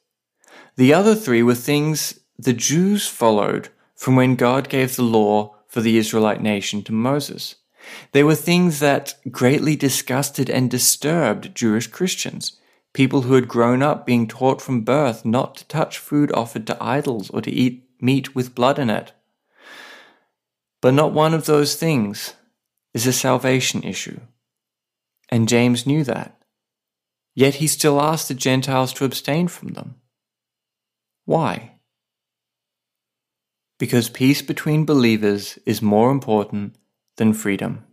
The 0.76 0.94
other 0.94 1.14
three 1.14 1.42
were 1.42 1.54
things 1.54 2.20
the 2.38 2.52
Jews 2.52 3.06
followed 3.06 3.68
from 3.94 4.16
when 4.16 4.36
God 4.36 4.68
gave 4.68 4.96
the 4.96 5.02
law 5.02 5.56
for 5.68 5.80
the 5.80 5.98
Israelite 5.98 6.42
nation 6.42 6.82
to 6.84 6.92
Moses. 6.92 7.56
They 8.12 8.24
were 8.24 8.34
things 8.34 8.80
that 8.80 9.14
greatly 9.30 9.76
disgusted 9.76 10.48
and 10.48 10.70
disturbed 10.70 11.54
Jewish 11.54 11.86
Christians, 11.88 12.58
people 12.92 13.22
who 13.22 13.34
had 13.34 13.48
grown 13.48 13.82
up 13.82 14.06
being 14.06 14.26
taught 14.26 14.62
from 14.62 14.82
birth 14.82 15.24
not 15.24 15.56
to 15.56 15.66
touch 15.66 15.98
food 15.98 16.30
offered 16.32 16.66
to 16.66 16.82
idols 16.82 17.30
or 17.30 17.42
to 17.42 17.50
eat 17.50 17.88
meat 18.00 18.34
with 18.34 18.54
blood 18.54 18.78
in 18.78 18.90
it. 18.90 19.12
But 20.80 20.94
not 20.94 21.12
one 21.12 21.34
of 21.34 21.46
those 21.46 21.76
things 21.76 22.34
is 22.92 23.06
a 23.06 23.12
salvation 23.12 23.82
issue. 23.82 24.20
And 25.28 25.48
James 25.48 25.86
knew 25.86 26.04
that. 26.04 26.42
Yet 27.34 27.54
he 27.54 27.66
still 27.66 28.00
asked 28.00 28.28
the 28.28 28.34
Gentiles 28.34 28.92
to 28.94 29.04
abstain 29.04 29.48
from 29.48 29.74
them. 29.74 29.94
Why? 31.24 31.78
Because 33.78 34.08
peace 34.08 34.42
between 34.42 34.84
believers 34.84 35.58
is 35.66 35.82
more 35.82 36.10
important 36.10 36.76
than 37.16 37.32
freedom. 37.32 37.84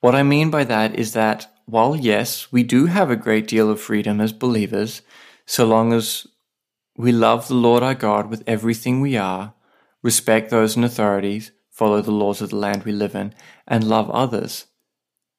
What 0.00 0.14
I 0.14 0.22
mean 0.22 0.50
by 0.50 0.64
that 0.64 0.98
is 0.98 1.12
that 1.14 1.52
while 1.66 1.96
yes, 1.96 2.50
we 2.52 2.62
do 2.62 2.86
have 2.86 3.10
a 3.10 3.16
great 3.16 3.48
deal 3.48 3.70
of 3.70 3.80
freedom 3.80 4.20
as 4.20 4.32
believers, 4.32 5.02
so 5.44 5.66
long 5.66 5.92
as 5.92 6.26
we 6.96 7.12
love 7.12 7.48
the 7.48 7.54
Lord 7.54 7.82
our 7.82 7.94
God 7.94 8.30
with 8.30 8.42
everything 8.46 9.00
we 9.00 9.16
are, 9.16 9.54
respect 10.02 10.50
those 10.50 10.76
in 10.76 10.84
authorities, 10.84 11.50
follow 11.70 12.00
the 12.00 12.12
laws 12.12 12.40
of 12.40 12.50
the 12.50 12.56
land 12.56 12.84
we 12.84 12.92
live 12.92 13.14
in, 13.14 13.34
and 13.66 13.84
love 13.84 14.10
others, 14.10 14.66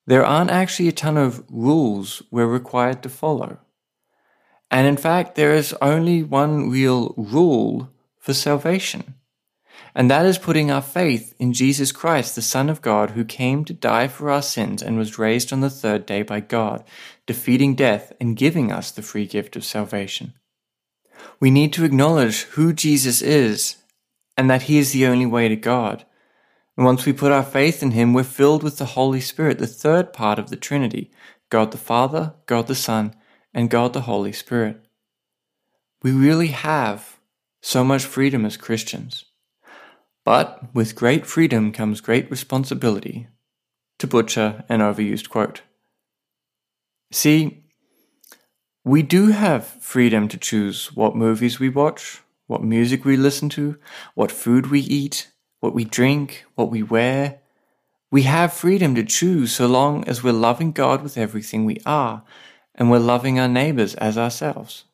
there 0.05 0.25
aren't 0.25 0.51
actually 0.51 0.87
a 0.87 0.93
ton 0.93 1.17
of 1.17 1.43
rules 1.49 2.23
we're 2.31 2.47
required 2.47 3.03
to 3.03 3.09
follow. 3.09 3.59
And 4.71 4.87
in 4.87 4.97
fact, 4.97 5.35
there 5.35 5.53
is 5.53 5.75
only 5.81 6.23
one 6.23 6.69
real 6.69 7.13
rule 7.17 7.89
for 8.17 8.33
salvation. 8.33 9.15
And 9.95 10.09
that 10.11 10.25
is 10.25 10.37
putting 10.37 10.69
our 10.69 10.81
faith 10.81 11.33
in 11.39 11.53
Jesus 11.53 11.91
Christ, 11.91 12.35
the 12.35 12.41
Son 12.41 12.69
of 12.69 12.81
God, 12.81 13.11
who 13.11 13.25
came 13.25 13.65
to 13.65 13.73
die 13.73 14.07
for 14.07 14.29
our 14.29 14.41
sins 14.41 14.83
and 14.83 14.97
was 14.97 15.17
raised 15.17 15.51
on 15.51 15.61
the 15.61 15.69
third 15.69 16.05
day 16.05 16.21
by 16.21 16.39
God, 16.39 16.83
defeating 17.25 17.75
death 17.75 18.13
and 18.19 18.37
giving 18.37 18.71
us 18.71 18.91
the 18.91 19.01
free 19.01 19.25
gift 19.25 19.55
of 19.55 19.65
salvation. 19.65 20.33
We 21.39 21.49
need 21.49 21.73
to 21.73 21.85
acknowledge 21.85 22.43
who 22.43 22.71
Jesus 22.71 23.21
is 23.21 23.77
and 24.37 24.49
that 24.49 24.63
he 24.63 24.77
is 24.77 24.91
the 24.91 25.07
only 25.07 25.25
way 25.25 25.47
to 25.47 25.55
God. 25.55 26.05
And 26.77 26.85
once 26.85 27.05
we 27.05 27.11
put 27.11 27.31
our 27.31 27.43
faith 27.43 27.81
in 27.83 27.91
him, 27.91 28.13
we're 28.13 28.23
filled 28.23 28.63
with 28.63 28.77
the 28.77 28.85
Holy 28.85 29.19
Spirit, 29.19 29.57
the 29.57 29.67
third 29.67 30.13
part 30.13 30.39
of 30.39 30.49
the 30.49 30.55
Trinity 30.55 31.11
God 31.49 31.71
the 31.71 31.77
Father, 31.77 32.35
God 32.45 32.67
the 32.67 32.75
Son, 32.75 33.15
and 33.53 33.69
God 33.69 33.93
the 33.93 34.01
Holy 34.01 34.31
Spirit. 34.31 34.85
We 36.01 36.11
really 36.11 36.47
have 36.47 37.19
so 37.61 37.83
much 37.83 38.03
freedom 38.05 38.45
as 38.45 38.57
Christians. 38.57 39.25
But 40.23 40.73
with 40.73 40.95
great 40.95 41.25
freedom 41.25 41.71
comes 41.71 42.01
great 42.01 42.29
responsibility, 42.29 43.27
to 43.97 44.07
butcher 44.07 44.63
an 44.69 44.79
overused 44.79 45.29
quote. 45.29 45.61
See, 47.11 47.63
we 48.85 49.01
do 49.01 49.27
have 49.27 49.65
freedom 49.65 50.27
to 50.29 50.37
choose 50.37 50.95
what 50.95 51.15
movies 51.15 51.59
we 51.59 51.69
watch, 51.69 52.21
what 52.47 52.63
music 52.63 53.03
we 53.03 53.17
listen 53.17 53.49
to, 53.49 53.77
what 54.15 54.31
food 54.31 54.67
we 54.67 54.79
eat, 54.81 55.31
what 55.59 55.73
we 55.73 55.83
drink, 55.83 56.45
what 56.55 56.71
we 56.71 56.81
wear. 56.81 57.39
We 58.11 58.23
have 58.23 58.53
freedom 58.53 58.95
to 58.95 59.03
choose 59.03 59.51
so 59.51 59.67
long 59.67 60.07
as 60.07 60.23
we're 60.23 60.33
loving 60.33 60.71
God 60.71 61.03
with 61.03 61.17
everything 61.17 61.65
we 61.65 61.77
are 61.85 62.23
and 62.79 62.89
we're 62.89 62.99
loving 62.99 63.37
our 63.37 63.49
neighbors 63.49 63.93
as 63.95 64.17
ourselves. 64.17 64.85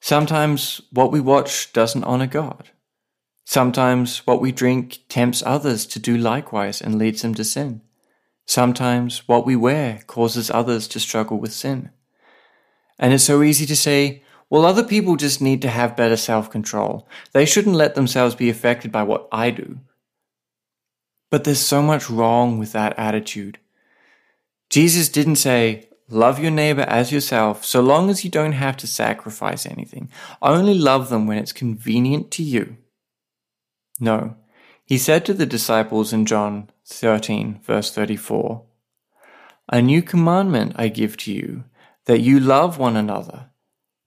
Sometimes 0.00 0.82
what 0.92 1.12
we 1.12 1.20
watch 1.20 1.72
doesn't 1.72 2.04
honor 2.04 2.26
God. 2.26 2.70
Sometimes 3.44 4.18
what 4.26 4.40
we 4.40 4.52
drink 4.52 4.98
tempts 5.08 5.42
others 5.46 5.86
to 5.86 5.98
do 5.98 6.18
likewise 6.18 6.82
and 6.82 6.98
leads 6.98 7.22
them 7.22 7.34
to 7.34 7.44
sin. 7.44 7.80
Sometimes 8.46 9.26
what 9.28 9.46
we 9.46 9.56
wear 9.56 10.00
causes 10.06 10.50
others 10.50 10.88
to 10.88 11.00
struggle 11.00 11.38
with 11.38 11.52
sin. 11.52 11.90
And 12.98 13.14
it's 13.14 13.24
so 13.24 13.42
easy 13.42 13.64
to 13.66 13.76
say, 13.76 14.22
well, 14.50 14.64
other 14.64 14.84
people 14.84 15.16
just 15.16 15.40
need 15.40 15.62
to 15.62 15.68
have 15.68 15.96
better 15.96 16.16
self 16.16 16.50
control. 16.50 17.06
They 17.32 17.44
shouldn't 17.44 17.76
let 17.76 17.94
themselves 17.94 18.34
be 18.34 18.50
affected 18.50 18.90
by 18.90 19.02
what 19.02 19.28
I 19.30 19.50
do. 19.50 19.78
But 21.30 21.44
there's 21.44 21.60
so 21.60 21.82
much 21.82 22.08
wrong 22.08 22.58
with 22.58 22.72
that 22.72 22.98
attitude. 22.98 23.58
Jesus 24.70 25.08
didn't 25.08 25.36
say, 25.36 25.88
love 26.08 26.38
your 26.38 26.50
neighbor 26.50 26.82
as 26.82 27.12
yourself 27.12 27.64
so 27.64 27.80
long 27.80 28.10
as 28.10 28.24
you 28.24 28.30
don't 28.30 28.52
have 28.52 28.76
to 28.78 28.86
sacrifice 28.86 29.66
anything. 29.66 30.10
Only 30.40 30.74
love 30.74 31.08
them 31.08 31.26
when 31.26 31.38
it's 31.38 31.52
convenient 31.52 32.30
to 32.32 32.42
you. 32.42 32.76
No. 34.00 34.36
He 34.84 34.96
said 34.98 35.26
to 35.26 35.34
the 35.34 35.46
disciples 35.46 36.12
in 36.12 36.24
John 36.24 36.70
13, 36.86 37.60
verse 37.62 37.92
34, 37.92 38.64
A 39.70 39.82
new 39.82 40.00
commandment 40.02 40.72
I 40.76 40.88
give 40.88 41.16
to 41.18 41.32
you, 41.32 41.64
that 42.06 42.20
you 42.20 42.40
love 42.40 42.78
one 42.78 42.96
another. 42.96 43.50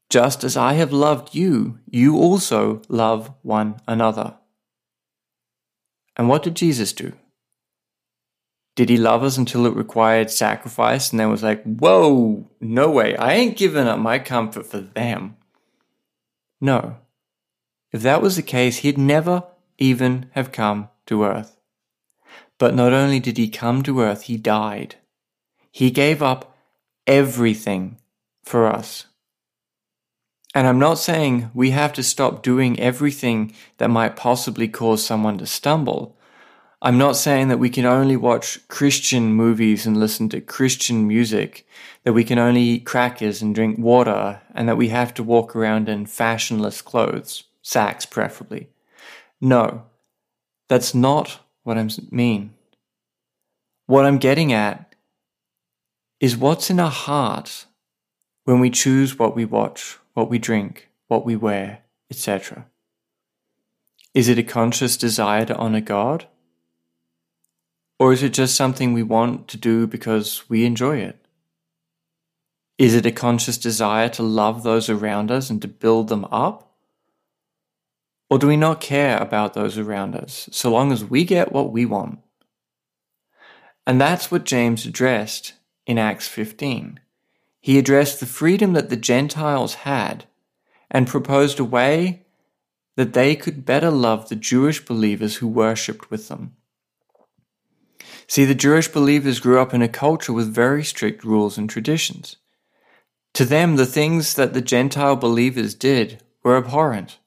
Just 0.09 0.43
as 0.43 0.57
I 0.57 0.73
have 0.73 0.91
loved 0.91 1.35
you, 1.35 1.79
you 1.85 2.17
also 2.17 2.81
love 2.89 3.31
one 3.43 3.79
another. 3.87 4.37
And 6.17 6.27
what 6.27 6.43
did 6.43 6.55
Jesus 6.55 6.93
do? 6.93 7.13
Did 8.75 8.89
he 8.89 8.97
love 8.97 9.23
us 9.23 9.37
until 9.37 9.65
it 9.65 9.75
required 9.75 10.31
sacrifice 10.31 11.11
and 11.11 11.19
then 11.19 11.29
was 11.29 11.43
like, 11.43 11.63
whoa, 11.63 12.49
no 12.59 12.89
way, 12.89 13.15
I 13.17 13.33
ain't 13.33 13.57
giving 13.57 13.87
up 13.87 13.99
my 13.99 14.17
comfort 14.19 14.65
for 14.65 14.79
them? 14.79 15.35
No. 16.61 16.97
If 17.91 18.01
that 18.03 18.21
was 18.21 18.37
the 18.37 18.41
case, 18.41 18.77
he'd 18.77 18.97
never 18.97 19.43
even 19.77 20.29
have 20.33 20.51
come 20.51 20.89
to 21.07 21.23
earth. 21.25 21.57
But 22.57 22.75
not 22.75 22.93
only 22.93 23.19
did 23.19 23.37
he 23.37 23.49
come 23.49 23.83
to 23.83 24.01
earth, 24.01 24.23
he 24.23 24.37
died. 24.37 24.95
He 25.71 25.89
gave 25.89 26.21
up 26.21 26.55
everything 27.07 27.97
for 28.43 28.67
us. 28.67 29.07
And 30.53 30.67
I'm 30.67 30.79
not 30.79 30.99
saying 30.99 31.49
we 31.53 31.71
have 31.71 31.93
to 31.93 32.03
stop 32.03 32.43
doing 32.43 32.79
everything 32.79 33.53
that 33.77 33.89
might 33.89 34.15
possibly 34.15 34.67
cause 34.67 35.05
someone 35.05 35.37
to 35.37 35.45
stumble. 35.45 36.17
I'm 36.83 36.97
not 36.97 37.15
saying 37.15 37.49
that 37.49 37.59
we 37.59 37.69
can 37.69 37.85
only 37.85 38.17
watch 38.17 38.67
Christian 38.67 39.33
movies 39.33 39.85
and 39.85 39.99
listen 39.99 40.29
to 40.29 40.41
Christian 40.41 41.07
music, 41.07 41.67
that 42.03 42.13
we 42.13 42.23
can 42.23 42.39
only 42.39 42.61
eat 42.61 42.85
crackers 42.87 43.39
and 43.39 43.53
drink 43.53 43.77
water, 43.77 44.41
and 44.55 44.67
that 44.67 44.77
we 44.77 44.87
have 44.87 45.13
to 45.13 45.23
walk 45.23 45.55
around 45.55 45.87
in 45.87 46.07
fashionless 46.07 46.81
clothes, 46.81 47.43
sacks 47.61 48.07
preferably. 48.07 48.69
No, 49.39 49.83
that's 50.69 50.95
not 50.95 51.41
what 51.61 51.77
I 51.77 51.87
mean. 52.09 52.55
What 53.85 54.05
I'm 54.05 54.17
getting 54.17 54.51
at 54.51 54.95
is 56.19 56.35
what's 56.35 56.71
in 56.71 56.79
our 56.79 56.89
heart 56.89 57.67
when 58.45 58.59
we 58.59 58.71
choose 58.71 59.19
what 59.19 59.35
we 59.35 59.45
watch, 59.45 59.99
what 60.15 60.31
we 60.31 60.39
drink, 60.39 60.89
what 61.07 61.25
we 61.25 61.35
wear, 61.35 61.81
etc. 62.09 62.65
Is 64.15 64.27
it 64.27 64.39
a 64.39 64.43
conscious 64.43 64.97
desire 64.97 65.45
to 65.45 65.55
honor 65.57 65.81
God? 65.81 66.25
Or 68.01 68.11
is 68.11 68.23
it 68.23 68.33
just 68.33 68.55
something 68.55 68.93
we 68.93 69.03
want 69.03 69.47
to 69.49 69.57
do 69.57 69.85
because 69.85 70.49
we 70.49 70.65
enjoy 70.65 70.97
it? 70.97 71.23
Is 72.79 72.95
it 72.95 73.05
a 73.05 73.11
conscious 73.11 73.59
desire 73.59 74.09
to 74.09 74.23
love 74.23 74.63
those 74.63 74.89
around 74.89 75.29
us 75.29 75.51
and 75.51 75.61
to 75.61 75.67
build 75.67 76.07
them 76.07 76.25
up? 76.31 76.73
Or 78.27 78.39
do 78.39 78.47
we 78.47 78.57
not 78.57 78.81
care 78.81 79.19
about 79.19 79.53
those 79.53 79.77
around 79.77 80.15
us 80.15 80.49
so 80.51 80.71
long 80.71 80.91
as 80.91 81.05
we 81.05 81.23
get 81.23 81.51
what 81.51 81.71
we 81.71 81.85
want? 81.85 82.17
And 83.85 84.01
that's 84.01 84.31
what 84.31 84.45
James 84.45 84.87
addressed 84.87 85.53
in 85.85 85.99
Acts 85.99 86.27
15. 86.27 86.99
He 87.59 87.77
addressed 87.77 88.19
the 88.19 88.25
freedom 88.25 88.73
that 88.73 88.89
the 88.89 88.97
Gentiles 88.97 89.75
had 89.75 90.25
and 90.89 91.05
proposed 91.05 91.59
a 91.59 91.63
way 91.63 92.25
that 92.95 93.13
they 93.13 93.35
could 93.35 93.63
better 93.63 93.91
love 93.91 94.27
the 94.27 94.35
Jewish 94.35 94.83
believers 94.83 95.35
who 95.35 95.47
worshipped 95.47 96.09
with 96.09 96.29
them. 96.29 96.55
See, 98.27 98.45
the 98.45 98.55
Jewish 98.55 98.87
believers 98.87 99.39
grew 99.39 99.59
up 99.59 99.73
in 99.73 99.81
a 99.81 99.87
culture 99.87 100.33
with 100.33 100.53
very 100.53 100.83
strict 100.83 101.23
rules 101.23 101.57
and 101.57 101.69
traditions. 101.69 102.37
To 103.33 103.45
them, 103.45 103.75
the 103.75 103.85
things 103.85 104.33
that 104.35 104.53
the 104.53 104.61
Gentile 104.61 105.15
believers 105.15 105.75
did 105.75 106.21
were 106.43 106.57
abhorrent. 106.57 107.19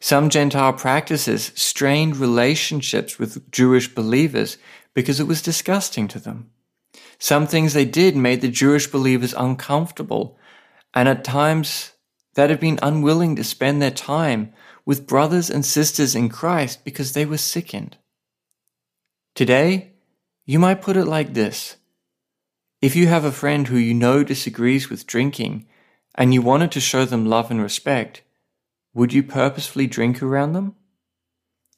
Some 0.00 0.28
Gentile 0.28 0.72
practices 0.72 1.52
strained 1.54 2.16
relationships 2.16 3.18
with 3.18 3.50
Jewish 3.50 3.94
believers 3.94 4.58
because 4.94 5.20
it 5.20 5.26
was 5.26 5.42
disgusting 5.42 6.08
to 6.08 6.18
them. 6.18 6.50
Some 7.18 7.46
things 7.46 7.72
they 7.72 7.84
did 7.84 8.16
made 8.16 8.40
the 8.40 8.48
Jewish 8.48 8.86
believers 8.86 9.34
uncomfortable, 9.34 10.38
and 10.92 11.08
at 11.08 11.24
times 11.24 11.92
that 12.34 12.50
had 12.50 12.60
been 12.60 12.78
unwilling 12.82 13.36
to 13.36 13.44
spend 13.44 13.80
their 13.80 13.90
time 13.90 14.52
with 14.84 15.06
brothers 15.06 15.48
and 15.48 15.64
sisters 15.64 16.14
in 16.14 16.28
Christ 16.28 16.84
because 16.84 17.12
they 17.12 17.24
were 17.24 17.38
sickened. 17.38 17.96
Today, 19.34 19.92
you 20.44 20.58
might 20.58 20.82
put 20.82 20.98
it 20.98 21.06
like 21.06 21.32
this. 21.32 21.76
If 22.82 22.94
you 22.94 23.06
have 23.06 23.24
a 23.24 23.32
friend 23.32 23.66
who 23.66 23.78
you 23.78 23.94
know 23.94 24.22
disagrees 24.22 24.90
with 24.90 25.06
drinking 25.06 25.66
and 26.14 26.34
you 26.34 26.42
wanted 26.42 26.70
to 26.72 26.80
show 26.80 27.06
them 27.06 27.24
love 27.24 27.50
and 27.50 27.62
respect, 27.62 28.20
would 28.92 29.14
you 29.14 29.22
purposefully 29.22 29.86
drink 29.86 30.22
around 30.22 30.52
them? 30.52 30.74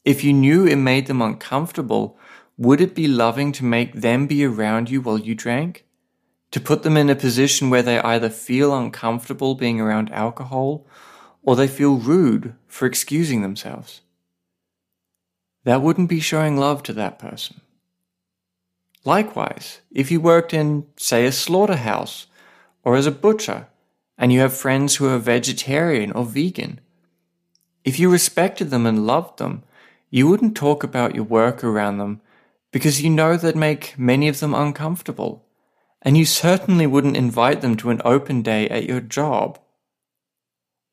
If 0.05 0.25
you 0.25 0.33
knew 0.33 0.67
it 0.67 0.77
made 0.77 1.07
them 1.07 1.23
uncomfortable, 1.23 2.19
would 2.59 2.81
it 2.81 2.93
be 2.93 3.07
loving 3.07 3.53
to 3.53 3.65
make 3.65 3.95
them 3.95 4.27
be 4.27 4.45
around 4.45 4.91
you 4.91 5.01
while 5.01 5.19
you 5.19 5.37
drank? 5.37 5.85
To 6.51 6.61
put 6.61 6.83
them 6.83 6.97
in 6.97 7.09
a 7.09 7.15
position 7.15 7.71
where 7.71 7.83
they 7.83 8.01
either 8.01 8.31
feel 8.31 8.77
uncomfortable 8.77 9.55
being 9.55 9.81
around 9.81 10.13
alcohol 10.13 10.89
or 11.43 11.55
they 11.55 11.69
feel 11.69 11.99
rude 11.99 12.57
for 12.67 12.87
excusing 12.87 13.43
themselves? 13.43 14.01
That 15.65 15.83
wouldn't 15.83 16.09
be 16.09 16.21
showing 16.21 16.57
love 16.57 16.83
to 16.85 16.93
that 16.95 17.19
person. 17.19 17.61
Likewise, 19.05 19.81
if 19.91 20.11
you 20.11 20.21
worked 20.21 20.55
in, 20.55 20.87
say, 20.97 21.27
a 21.27 21.33
slaughterhouse 21.33 22.27
or 22.83 22.97
as 22.97 23.07
a 23.07 23.11
butcher, 23.11 23.67
and 24.17 24.33
you 24.33 24.41
have 24.41 24.55
friends 24.55 24.97
who 24.97 25.09
are 25.09 25.19
vegetarian 25.19 26.13
or 26.13 26.25
vegan, 26.25 26.81
if 27.85 27.99
you 27.99 28.11
respected 28.11 28.71
them 28.71 28.87
and 28.87 29.07
loved 29.07 29.39
them, 29.39 29.63
you 30.11 30.29
wouldn't 30.29 30.57
talk 30.57 30.85
about 30.85 31.15
your 31.15 31.25
work 31.25 31.65
around 31.65 31.99
them 31.99 32.21
because 32.73 33.03
you 33.03 33.11
know 33.11 33.37
that'd 33.37 33.57
make 33.57 33.99
many 33.99 34.29
of 34.29 34.41
them 34.41 34.55
uncomfortable. 34.55 35.45
And 36.03 36.17
you 36.17 36.25
certainly 36.25 36.87
wouldn't 36.87 37.17
invite 37.17 37.61
them 37.61 37.77
to 37.79 37.91
an 37.91 38.01
open 38.05 38.43
day 38.43 38.69
at 38.69 38.85
your 38.85 39.01
job. 39.01 39.59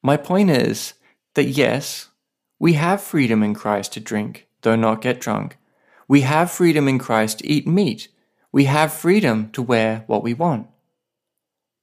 My 0.01 0.17
point 0.17 0.49
is 0.49 0.93
that 1.35 1.45
yes, 1.45 2.09
we 2.59 2.73
have 2.73 3.01
freedom 3.01 3.43
in 3.43 3.53
Christ 3.53 3.93
to 3.93 3.99
drink, 3.99 4.47
though 4.61 4.75
not 4.75 5.01
get 5.01 5.19
drunk. 5.19 5.57
We 6.07 6.21
have 6.21 6.51
freedom 6.51 6.87
in 6.87 6.99
Christ 6.99 7.39
to 7.39 7.47
eat 7.47 7.67
meat. 7.67 8.07
We 8.51 8.65
have 8.65 8.93
freedom 8.93 9.49
to 9.51 9.61
wear 9.61 10.03
what 10.07 10.23
we 10.23 10.33
want. 10.33 10.67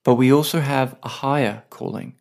But 0.05 0.15
we 0.15 0.33
also 0.33 0.61
have 0.61 0.97
a 1.03 1.09
higher 1.09 1.65
calling. 1.71 2.15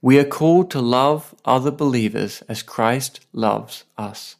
We 0.00 0.18
are 0.18 0.24
called 0.24 0.70
to 0.70 0.80
love 0.80 1.34
other 1.44 1.70
believers 1.70 2.42
as 2.48 2.62
Christ 2.62 3.20
loves 3.32 3.84
us. 3.96 4.36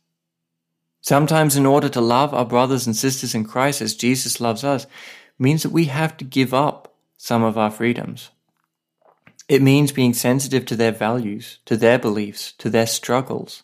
Sometimes, 1.01 1.57
in 1.57 1.67
order 1.67 1.89
to 1.91 2.01
love 2.01 2.33
our 2.33 2.45
brothers 2.45 2.87
and 2.87 2.97
sisters 2.97 3.35
in 3.35 3.45
Christ 3.45 3.83
as 3.83 3.95
Jesus 3.95 4.41
loves 4.41 4.65
us, 4.65 4.87
means 5.39 5.63
that 5.63 5.73
we 5.73 5.87
have 5.87 6.17
to 6.19 6.25
give 6.25 6.55
up 6.55 6.95
some 7.19 7.43
of 7.43 7.59
our 7.59 7.71
freedoms. 7.71 8.31
It 9.49 9.61
means 9.61 9.93
being 9.93 10.15
sensitive 10.15 10.65
to 10.67 10.77
their 10.77 10.93
values, 10.93 11.59
to 11.67 11.77
their 11.77 11.99
beliefs, 11.99 12.53
to 12.53 12.71
their 12.71 12.87
struggles. 12.87 13.64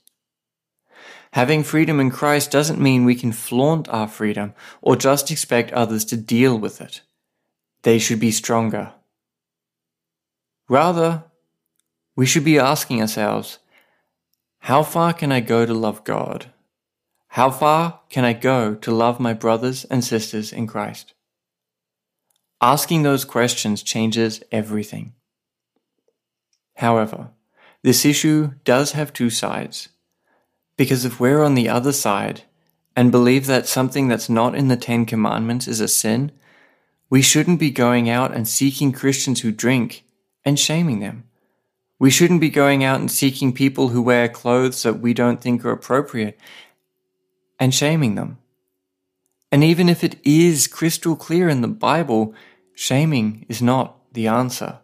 Having 1.33 1.63
freedom 1.63 2.01
in 2.01 2.11
Christ 2.11 2.51
doesn't 2.51 2.81
mean 2.81 3.05
we 3.05 3.15
can 3.15 3.33
flaunt 3.33 3.89
our 3.89 4.09
freedom 4.09 4.53
or 4.83 4.97
just 4.97 5.31
expect 5.31 5.73
others 5.73 6.05
to 6.07 6.17
deal 6.17 6.59
with 6.59 6.81
it. 6.81 7.03
They 7.83 7.99
should 7.99 8.19
be 8.19 8.33
stronger. 8.33 8.93
Rather, 10.69 11.25
we 12.17 12.27
should 12.27 12.45
be 12.45 12.59
asking 12.59 13.01
ourselves, 13.01 13.59
how 14.65 14.83
far 14.83 15.13
can 15.13 15.33
I 15.33 15.41
go 15.41 15.65
to 15.65 15.73
love 15.73 16.05
God? 16.05 16.53
How 17.29 17.51
far 17.51 18.01
can 18.11 18.25
I 18.25 18.33
go 18.33 18.75
to 18.75 18.91
love 18.91 19.21
my 19.21 19.33
brothers 19.33 19.85
and 19.85 20.05
sisters 20.05 20.53
in 20.53 20.67
Christ? 20.67 21.15
Asking 22.61 23.03
those 23.03 23.25
questions 23.25 23.83
changes 23.83 24.43
everything. 24.51 25.15
However, 26.75 27.31
this 27.83 28.05
issue 28.05 28.53
does 28.65 28.93
have 28.93 29.13
two 29.13 29.31
sides. 29.31 29.89
Because 30.81 31.05
if 31.05 31.21
we're 31.21 31.43
on 31.43 31.57
the 31.57 31.69
other 31.69 31.93
side 31.93 32.45
and 32.97 33.13
believe 33.13 33.45
that 33.45 33.67
something 33.67 34.09
that's 34.09 34.31
not 34.31 34.55
in 34.55 34.69
the 34.69 34.79
Ten 34.79 35.05
Commandments 35.05 35.69
is 35.69 35.79
a 35.79 35.87
sin, 35.87 36.33
we 37.11 37.21
shouldn't 37.21 37.61
be 37.61 37.71
going 37.71 38.09
out 38.09 38.33
and 38.33 38.49
seeking 38.49 38.91
Christians 38.91 39.43
who 39.43 39.53
drink 39.53 40.05
and 40.43 40.59
shaming 40.59 41.01
them. 41.01 41.25
We 41.99 42.09
shouldn't 42.09 42.41
be 42.41 42.49
going 42.49 42.83
out 42.83 42.99
and 42.99 43.11
seeking 43.11 43.53
people 43.53 43.89
who 43.89 44.01
wear 44.01 44.27
clothes 44.27 44.83
that 44.85 45.01
we 45.01 45.13
don't 45.13 45.43
think 45.43 45.67
are 45.67 45.71
appropriate 45.71 46.41
and 47.59 47.75
shaming 47.75 48.15
them. 48.15 48.39
And 49.53 49.63
even 49.63 49.91
if 49.91 50.03
it 50.03 50.17
is 50.25 50.67
crystal 50.67 51.15
clear 51.15 51.51
in 51.51 51.61
the 51.61 51.69
Bible, 51.69 52.33
shaming 52.75 53.45
is 53.51 53.61
not 53.61 53.99
the 54.15 54.29
answer. 54.29 54.79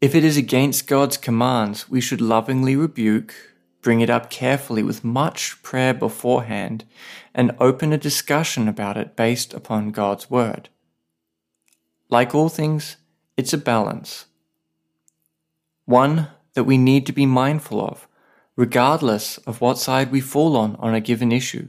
If 0.00 0.14
it 0.14 0.24
is 0.24 0.38
against 0.38 0.86
God's 0.86 1.18
commands, 1.18 1.90
we 1.90 2.00
should 2.00 2.22
lovingly 2.22 2.74
rebuke, 2.74 3.34
bring 3.80 4.00
it 4.00 4.10
up 4.10 4.30
carefully 4.30 4.82
with 4.82 5.04
much 5.04 5.62
prayer 5.62 5.94
beforehand, 5.94 6.84
and 7.34 7.56
open 7.60 7.92
a 7.92 7.98
discussion 7.98 8.68
about 8.68 8.96
it 8.96 9.16
based 9.16 9.54
upon 9.54 9.90
God's 9.90 10.30
word. 10.30 10.68
Like 12.08 12.34
all 12.34 12.48
things, 12.48 12.96
it's 13.36 13.52
a 13.52 13.58
balance. 13.58 14.26
One 15.84 16.28
that 16.54 16.64
we 16.64 16.76
need 16.76 17.06
to 17.06 17.12
be 17.12 17.26
mindful 17.26 17.80
of, 17.80 18.08
regardless 18.56 19.38
of 19.38 19.60
what 19.60 19.78
side 19.78 20.10
we 20.10 20.20
fall 20.20 20.56
on 20.56 20.74
on 20.76 20.94
a 20.94 21.00
given 21.00 21.30
issue. 21.30 21.68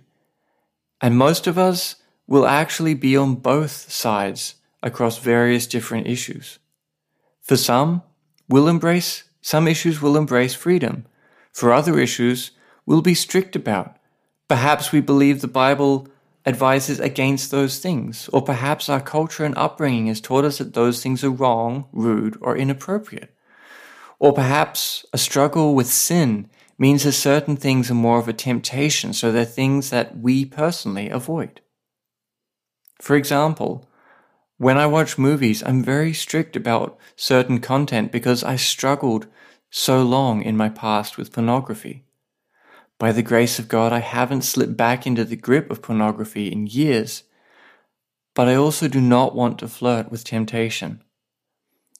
And 1.02 1.17
most 1.17 1.45
of 1.45 1.58
us 1.58 1.98
will 2.26 2.45
actually 2.45 2.93
be 2.93 3.15
on 3.15 3.36
both 3.36 3.91
sides 3.91 4.56
across 4.82 5.17
various 5.17 5.67
different 5.67 6.08
issues. 6.08 6.60
For 7.41 7.58
some, 7.58 8.04
we'll 8.48 8.67
embrace, 8.67 9.24
some 9.41 9.67
issues 9.67 10.02
will 10.02 10.17
embrace 10.17 10.54
freedom. 10.54 11.06
For 11.54 11.74
other 11.74 12.00
issues, 12.00 12.52
we'll 12.86 13.02
be 13.02 13.14
strict 13.14 13.56
about. 13.56 13.98
Perhaps 14.48 14.92
we 14.92 15.02
believe 15.02 15.42
the 15.42 15.48
Bible 15.48 16.08
advises 16.46 17.00
against 17.00 17.52
those 17.52 17.80
things, 17.80 18.30
or 18.34 18.42
perhaps 18.42 18.90
our 18.90 19.02
culture 19.02 19.46
and 19.46 19.58
upbringing 19.58 20.08
has 20.08 20.22
taught 20.22 20.46
us 20.46 20.58
that 20.58 20.74
those 20.74 21.04
things 21.04 21.24
are 21.24 21.30
wrong, 21.30 21.86
rude, 21.92 22.38
or 22.42 22.58
inappropriate. 22.58 23.36
Or 24.20 24.34
perhaps 24.34 25.06
a 25.14 25.18
struggle 25.18 25.76
with 25.76 25.88
sin 25.88 26.50
means 26.78 27.04
that 27.04 27.12
certain 27.12 27.58
things 27.58 27.92
are 27.92 27.96
more 27.96 28.20
of 28.20 28.28
a 28.28 28.34
temptation, 28.34 29.14
so 29.14 29.32
they're 29.32 29.46
things 29.46 29.90
that 29.90 30.18
we 30.18 30.46
personally 30.46 31.10
avoid. 31.10 31.62
For 33.02 33.16
example, 33.16 33.88
when 34.58 34.78
I 34.78 34.88
watch 34.88 35.18
movies, 35.18 35.64
I'm 35.66 35.84
very 35.84 36.14
strict 36.14 36.56
about 36.56 36.98
certain 37.16 37.60
content 37.60 38.12
because 38.12 38.44
I 38.44 38.56
struggled 38.56 39.28
so 39.69 40.03
long 40.03 40.41
in 40.41 40.58
my 40.58 40.69
past 40.69 41.17
with 41.17 41.32
pornography. 41.32 42.05
By 42.97 43.12
the 43.12 43.23
grace 43.23 43.60
of 43.60 43.67
God, 43.69 43.93
I 43.93 43.99
haven't 43.99 44.41
slipped 44.41 44.75
back 44.75 45.08
into 45.08 45.23
the 45.23 45.36
grip 45.36 45.71
of 45.71 45.82
pornography 45.82 46.51
in 46.51 46.67
years, 46.67 47.23
but 48.34 48.47
I 48.47 48.55
also 48.55 48.88
do 48.88 48.99
not 48.99 49.36
want 49.36 49.60
to 49.60 49.67
flirt 49.67 50.12
with 50.12 50.23
temptation. 50.23 51.01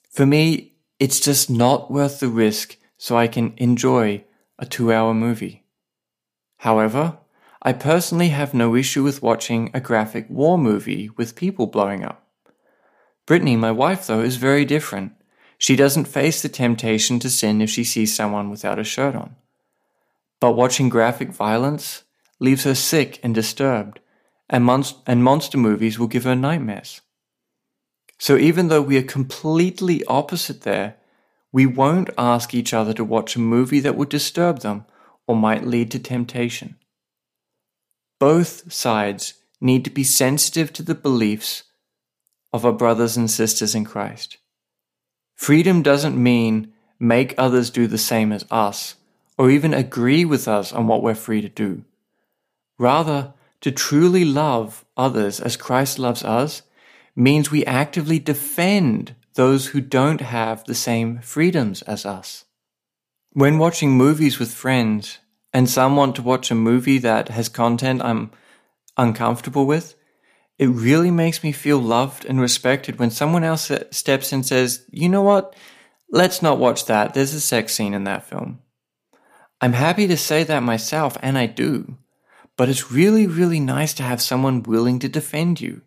For 0.10 0.26
me, 0.26 0.74
it's 1.00 1.20
just 1.20 1.50
not 1.50 1.90
worth 1.90 2.20
the 2.20 2.28
risk 2.28 2.78
so 2.98 3.18
I 3.18 3.28
can 3.28 3.54
enjoy 3.58 4.26
a 4.58 4.66
two 4.66 4.92
hour 4.92 5.14
movie. 5.14 5.64
However, 6.58 7.20
I 7.62 7.74
personally 7.74 8.30
have 8.30 8.54
no 8.54 8.76
issue 8.76 9.04
with 9.04 9.22
watching 9.22 9.70
a 9.74 9.80
graphic 9.80 10.30
war 10.30 10.58
movie 10.58 11.10
with 11.16 11.36
people 11.36 11.68
blowing 11.68 12.04
up. 12.04 12.28
Brittany, 13.26 13.56
my 13.56 13.72
wife, 13.72 14.08
though, 14.08 14.22
is 14.22 14.36
very 14.38 14.66
different. 14.66 15.14
She 15.60 15.76
doesn't 15.76 16.06
face 16.06 16.42
the 16.42 16.50
temptation 16.50 17.20
to 17.20 17.30
sin 17.30 17.62
if 17.62 17.70
she 17.70 17.84
sees 17.84 18.16
someone 18.16 18.50
without 18.50 18.80
a 18.80 18.84
shirt 18.84 19.14
on. 19.14 19.36
But 20.40 20.54
watching 20.54 20.88
graphic 20.88 21.32
violence 21.32 22.04
leaves 22.40 22.64
her 22.64 22.74
sick 22.74 23.20
and 23.22 23.36
disturbed, 23.36 24.00
and, 24.50 24.64
monst- 24.64 25.02
and 25.06 25.22
monster 25.22 25.58
movies 25.58 26.00
will 26.00 26.08
give 26.08 26.24
her 26.24 26.36
nightmares. 26.36 27.02
So 28.18 28.38
even 28.38 28.70
though 28.70 28.82
we 28.82 28.98
are 28.98 29.04
completely 29.04 30.04
opposite 30.06 30.62
there, 30.62 30.96
we 31.52 31.66
won't 31.66 32.10
ask 32.18 32.54
each 32.54 32.74
other 32.74 32.94
to 32.94 33.04
watch 33.04 33.36
a 33.36 33.40
movie 33.40 33.82
that 33.82 33.98
would 33.98 34.10
disturb 34.10 34.60
them 34.60 34.86
or 35.28 35.36
might 35.36 35.68
lead 35.68 35.92
to 35.92 36.00
temptation. 36.00 36.78
Both 38.18 38.72
sides 38.72 39.34
need 39.60 39.84
to 39.84 39.92
be 39.92 40.06
sensitive 40.06 40.72
to 40.74 40.84
the 40.84 40.96
beliefs 40.96 41.64
of 42.54 42.66
our 42.66 42.72
brothers 42.72 43.18
and 43.18 43.30
sisters 43.30 43.76
in 43.76 43.84
Christ. 43.84 44.38
Freedom 45.40 45.82
doesn't 45.82 46.22
mean 46.22 46.74
make 47.00 47.34
others 47.38 47.70
do 47.70 47.88
the 47.88 47.98
same 47.98 48.34
as 48.34 48.46
us 48.52 48.96
or 49.38 49.50
even 49.50 49.74
agree 49.74 50.26
with 50.26 50.50
us 50.50 50.74
on 50.74 50.86
what 50.86 51.02
we're 51.02 51.16
free 51.16 51.40
to 51.40 51.48
do. 51.48 51.86
Rather, 52.78 53.34
to 53.62 53.72
truly 53.72 54.26
love 54.26 54.84
others 54.98 55.40
as 55.40 55.56
Christ 55.56 55.98
loves 55.98 56.26
us 56.26 56.64
means 57.16 57.50
we 57.50 57.66
actively 57.66 58.20
defend 58.20 59.16
those 59.36 59.68
who 59.68 59.80
don't 59.80 60.20
have 60.20 60.66
the 60.66 60.76
same 60.76 61.20
freedoms 61.20 61.84
as 61.84 62.06
us. 62.06 62.44
When 63.32 63.58
watching 63.58 63.92
movies 63.92 64.40
with 64.40 64.54
friends, 64.54 65.20
and 65.54 65.70
some 65.70 65.96
want 65.96 66.18
to 66.18 66.22
watch 66.22 66.52
a 66.52 66.56
movie 66.56 66.98
that 66.98 67.30
has 67.30 67.48
content 67.48 68.04
I'm 68.04 68.32
uncomfortable 68.98 69.66
with, 69.66 69.96
it 70.60 70.68
really 70.68 71.10
makes 71.10 71.42
me 71.42 71.54
feel 71.54 71.80
loved 71.80 72.26
and 72.26 72.40
respected 72.40 73.00
when 73.00 73.12
someone 73.12 73.46
else 73.46 73.72
steps 73.92 74.34
in 74.34 74.40
and 74.40 74.46
says, 74.46 74.86
you 74.92 75.08
know 75.08 75.22
what? 75.22 75.56
Let's 76.12 76.42
not 76.42 76.60
watch 76.60 76.86
that. 76.86 77.14
There's 77.14 77.34
a 77.34 77.40
sex 77.40 77.74
scene 77.74 77.94
in 77.94 78.04
that 78.04 78.26
film. 78.26 78.60
I'm 79.62 79.74
happy 79.74 80.06
to 80.08 80.18
say 80.18 80.44
that 80.44 80.62
myself, 80.62 81.18
and 81.22 81.38
I 81.38 81.46
do. 81.46 81.98
But 82.58 82.68
it's 82.68 82.92
really, 82.92 83.26
really 83.26 83.62
nice 83.62 83.94
to 83.96 84.04
have 84.04 84.22
someone 84.22 84.64
willing 84.64 85.00
to 85.00 85.08
defend 85.08 85.62
you, 85.62 85.82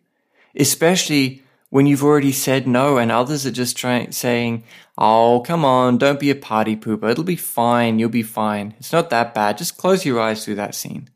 especially 0.55 1.43
when 1.69 1.85
you've 1.85 2.03
already 2.03 2.31
said 2.31 2.67
no 2.67 2.97
and 2.97 3.11
others 3.11 3.45
are 3.45 3.51
just 3.51 3.77
trying, 3.77 4.11
saying, 4.11 4.63
Oh, 4.97 5.43
come 5.45 5.63
on, 5.65 5.99
don't 5.99 6.19
be 6.19 6.31
a 6.31 6.35
party 6.35 6.75
pooper. 6.75 7.11
It'll 7.11 7.23
be 7.23 7.35
fine. 7.35 7.99
You'll 7.99 8.09
be 8.09 8.23
fine. 8.23 8.73
It's 8.79 8.93
not 8.93 9.11
that 9.11 9.35
bad. 9.35 9.59
Just 9.59 9.77
close 9.77 10.05
your 10.05 10.19
eyes 10.19 10.43
through 10.43 10.55
that 10.55 10.73
scene. 10.73 11.09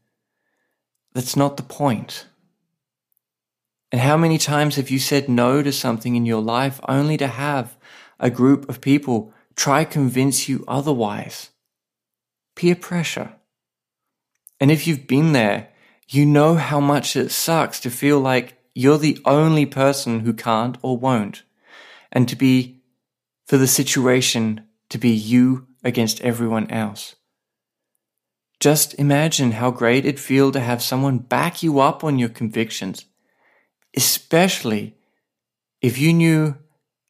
That's 1.14 1.36
not 1.36 1.58
the 1.58 1.64
point. 1.64 2.26
And 3.92 4.02
how 4.02 4.18
many 4.18 4.38
times 4.38 4.76
have 4.76 4.90
you 4.90 5.00
said 5.00 5.30
no 5.30 5.64
to 5.64 5.72
something 5.72 6.16
in 6.16 6.26
your 6.26 6.42
life 6.42 6.80
only 6.88 7.18
to 7.18 7.28
have 7.28 7.78
a 8.20 8.30
group 8.30 8.68
of 8.68 8.82
people 8.82 9.34
try 9.56 9.86
convince 9.86 10.50
you 10.50 10.66
otherwise? 10.68 11.52
Peer 12.56 12.76
pressure. 12.76 13.34
And 14.60 14.72
if 14.72 14.88
you've 14.88 15.08
been 15.08 15.34
there, 15.34 15.70
you 16.10 16.26
know 16.26 16.56
how 16.56 16.80
much 16.80 17.16
it 17.16 17.32
sucks 17.32 17.80
to 17.82 17.90
feel 17.90 18.20
like 18.20 18.58
you're 18.74 18.98
the 18.98 19.20
only 19.26 19.66
person 19.66 20.22
who 20.22 20.34
can't 20.34 20.78
or 20.82 20.98
won't, 20.98 21.44
and 22.12 22.28
to 22.30 22.36
be, 22.36 22.82
for 23.46 23.58
the 23.58 23.68
situation, 23.68 24.62
to 24.90 24.98
be 24.98 25.10
you 25.10 25.68
against 25.84 26.22
everyone 26.22 26.70
else. 26.70 27.16
Just 28.60 28.94
imagine 28.96 29.54
how 29.54 29.72
great 29.72 30.06
it'd 30.06 30.20
feel 30.20 30.52
to 30.52 30.60
have 30.60 30.82
someone 30.82 31.20
back 31.20 31.62
you 31.62 31.80
up 31.80 32.04
on 32.04 32.20
your 32.20 32.30
convictions, 32.30 33.06
especially 33.98 34.96
if 35.82 35.98
you 35.98 36.14
knew 36.14 36.56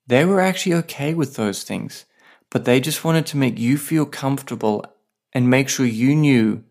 they 0.07 0.23
were 0.23 0.39
actually 0.39 0.73
okay 0.73 1.13
with 1.13 1.35
those 1.35 1.63
things, 1.63 2.05
but 2.49 2.63
they 2.63 2.79
just 2.79 3.03
wanted 3.03 3.25
to 3.27 3.37
make 3.37 3.59
you 3.59 3.77
feel 3.77 4.05
comfortable 4.05 4.85
and 5.33 5.49
make 5.49 5.67
sure 5.67 5.85
you 5.85 6.15
knew 6.15 6.63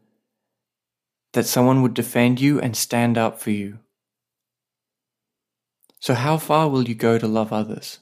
that 1.34 1.44
someone 1.44 1.82
would 1.82 1.92
defend 1.92 2.40
you 2.40 2.58
and 2.58 2.74
stand 2.74 3.18
up 3.18 3.38
for 3.38 3.50
you. 3.50 3.78
So, 6.00 6.14
how 6.14 6.38
far 6.38 6.70
will 6.70 6.88
you 6.88 6.94
go 6.94 7.18
to 7.18 7.28
love 7.28 7.52
others? 7.52 7.98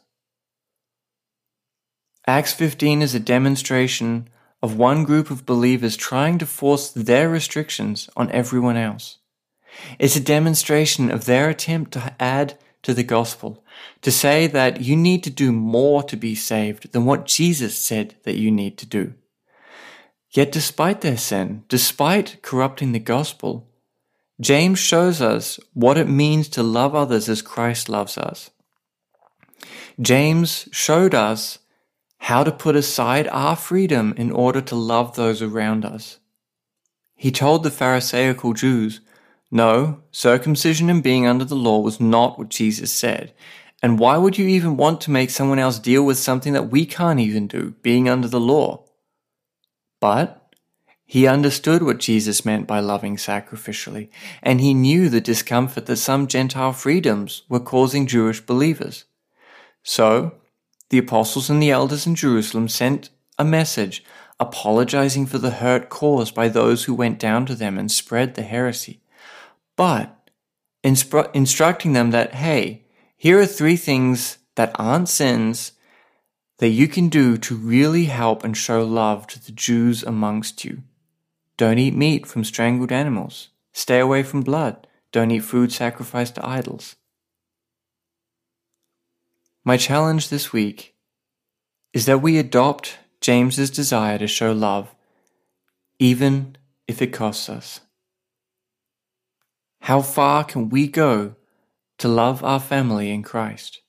Acts 2.29 2.53
15 2.55 3.03
is 3.03 3.15
a 3.15 3.21
demonstration 3.21 4.29
of 4.63 4.79
one 4.79 5.03
group 5.05 5.31
of 5.31 5.45
believers 5.45 5.97
trying 5.97 6.39
to 6.39 6.47
force 6.47 6.91
their 6.93 7.29
restrictions 7.29 8.09
on 8.17 8.31
everyone 8.31 8.77
else. 8.77 9.19
It's 9.99 10.17
a 10.17 10.21
demonstration 10.21 11.11
of 11.11 11.25
their 11.25 11.49
attempt 11.49 11.93
to 11.93 12.15
add 12.21 12.59
to 12.83 12.95
the 12.95 13.03
gospel, 13.03 13.65
to 14.03 14.11
say 14.11 14.47
that 14.47 14.81
you 14.81 14.97
need 14.97 15.25
to 15.25 15.31
do 15.31 15.53
more 15.53 16.03
to 16.05 16.17
be 16.17 16.35
saved 16.35 16.93
than 16.93 17.05
what 17.05 17.27
Jesus 17.27 17.77
said 17.79 18.15
that 18.25 18.37
you 18.37 18.51
need 18.51 18.77
to 18.79 18.87
do. 18.87 19.15
Yet 20.31 20.53
despite 20.53 21.01
their 21.01 21.17
sin, 21.17 21.65
despite 21.69 22.43
corrupting 22.43 22.93
the 22.93 22.99
gospel, 22.99 23.69
James 24.41 24.79
shows 24.79 25.21
us 25.21 25.61
what 25.73 25.97
it 25.97 26.09
means 26.09 26.49
to 26.49 26.63
love 26.63 26.95
others 26.95 27.29
as 27.29 27.41
Christ 27.41 27.89
loves 27.89 28.19
us. 28.19 28.51
James 30.01 30.69
showed 30.73 31.15
us 31.15 31.61
how 32.19 32.43
to 32.43 32.51
put 32.51 32.75
aside 32.75 33.29
our 33.29 33.55
freedom 33.55 34.13
in 34.17 34.33
order 34.33 34.61
to 34.61 34.75
love 34.75 35.15
those 35.15 35.41
around 35.41 35.85
us. 35.85 36.19
He 37.15 37.31
told 37.31 37.63
the 37.63 37.71
Pharisaical 37.71 38.55
Jews, 38.55 39.01
no, 39.55 40.03
circumcision 40.11 40.91
and 40.91 41.01
being 41.01 41.29
under 41.29 41.45
the 41.45 41.55
law 41.55 41.79
was 41.79 42.01
not 42.01 42.37
what 42.37 42.49
Jesus 42.49 42.91
said. 42.91 43.33
And 43.81 44.01
why 44.01 44.17
would 44.17 44.37
you 44.37 44.49
even 44.49 44.77
want 44.77 45.01
to 45.03 45.13
make 45.13 45.31
someone 45.31 45.61
else 45.61 45.79
deal 45.79 46.05
with 46.05 46.19
something 46.19 46.55
that 46.55 46.73
we 46.73 46.85
can't 46.85 47.21
even 47.21 47.47
do, 47.47 47.77
being 47.81 48.09
under 48.09 48.27
the 48.27 48.41
law? 48.41 48.85
But 50.01 50.57
he 51.07 51.29
understood 51.29 51.85
what 51.85 51.99
Jesus 51.99 52.45
meant 52.45 52.67
by 52.67 52.81
loving 52.81 53.15
sacrificially, 53.15 54.09
and 54.43 54.61
he 54.61 54.75
knew 54.75 55.09
the 55.09 55.21
discomfort 55.21 55.87
that 55.87 55.99
some 55.99 56.27
Gentile 56.27 56.73
freedoms 56.73 57.43
were 57.49 57.61
causing 57.61 58.09
Jewish 58.09 58.41
believers. 58.41 59.05
So, 59.85 60.35
the 60.91 60.99
apostles 60.99 61.49
and 61.49 61.63
the 61.63 61.71
elders 61.71 62.09
in 62.09 62.17
Jerusalem 62.17 62.67
sent 62.67 63.11
a 63.39 63.45
message 63.45 64.03
apologizing 64.41 65.27
for 65.27 65.39
the 65.39 65.53
hurt 65.53 65.91
caused 65.91 66.35
by 66.35 66.49
those 66.49 66.85
who 66.85 66.95
went 66.95 67.21
down 67.21 67.47
to 67.47 67.55
them 67.55 67.79
and 67.79 67.93
spread 67.93 68.35
the 68.35 68.43
heresy, 68.43 69.01
but 69.77 70.31
instru- 70.83 71.35
instructing 71.35 71.93
them 71.93 72.11
that, 72.11 72.35
hey, 72.35 72.85
here 73.17 73.39
are 73.39 73.47
three 73.47 73.77
things 73.77 74.39
that 74.57 74.75
aren't 74.79 75.09
sins 75.09 75.73
that 76.59 76.69
you 76.69 76.87
can 76.87 77.09
do 77.09 77.37
to 77.37 77.57
really 77.57 78.05
help 78.05 78.45
and 78.45 78.57
show 78.57 78.85
love 78.85 79.27
to 79.27 79.45
the 79.45 79.53
Jews 79.53 80.03
amongst 80.03 80.65
you. 80.65 80.83
Don't 81.57 81.79
eat 81.79 81.95
meat 81.95 82.27
from 82.27 82.45
strangled 82.45 82.93
animals. 82.93 83.49
Stay 83.73 83.99
away 83.99 84.23
from 84.23 84.43
blood. 84.43 84.87
Don't 85.13 85.31
eat 85.31 85.41
food 85.41 85.73
sacrificed 85.73 86.37
to 86.37 86.47
idols. 86.47 86.97
My 89.65 89.77
challenge 89.77 90.29
this 90.29 90.53
week 90.53 90.95
is 91.93 92.07
that 92.07 92.23
we 92.23 92.39
adopt 92.39 92.99
James's 93.21 93.71
desire 93.71 94.19
to 94.19 94.27
show 94.27 94.53
love, 94.53 94.95
even 95.99 96.57
if 96.87 97.01
it 97.01 97.13
costs 97.13 97.49
us. 97.49 97.81
How 99.85 100.01
far 100.01 100.45
can 100.45 100.71
we 100.71 100.89
go 100.89 101.35
to 101.99 102.09
love 102.09 102.43
our 102.43 102.59
family 102.59 103.11
in 103.11 103.23
Christ? 103.23 103.83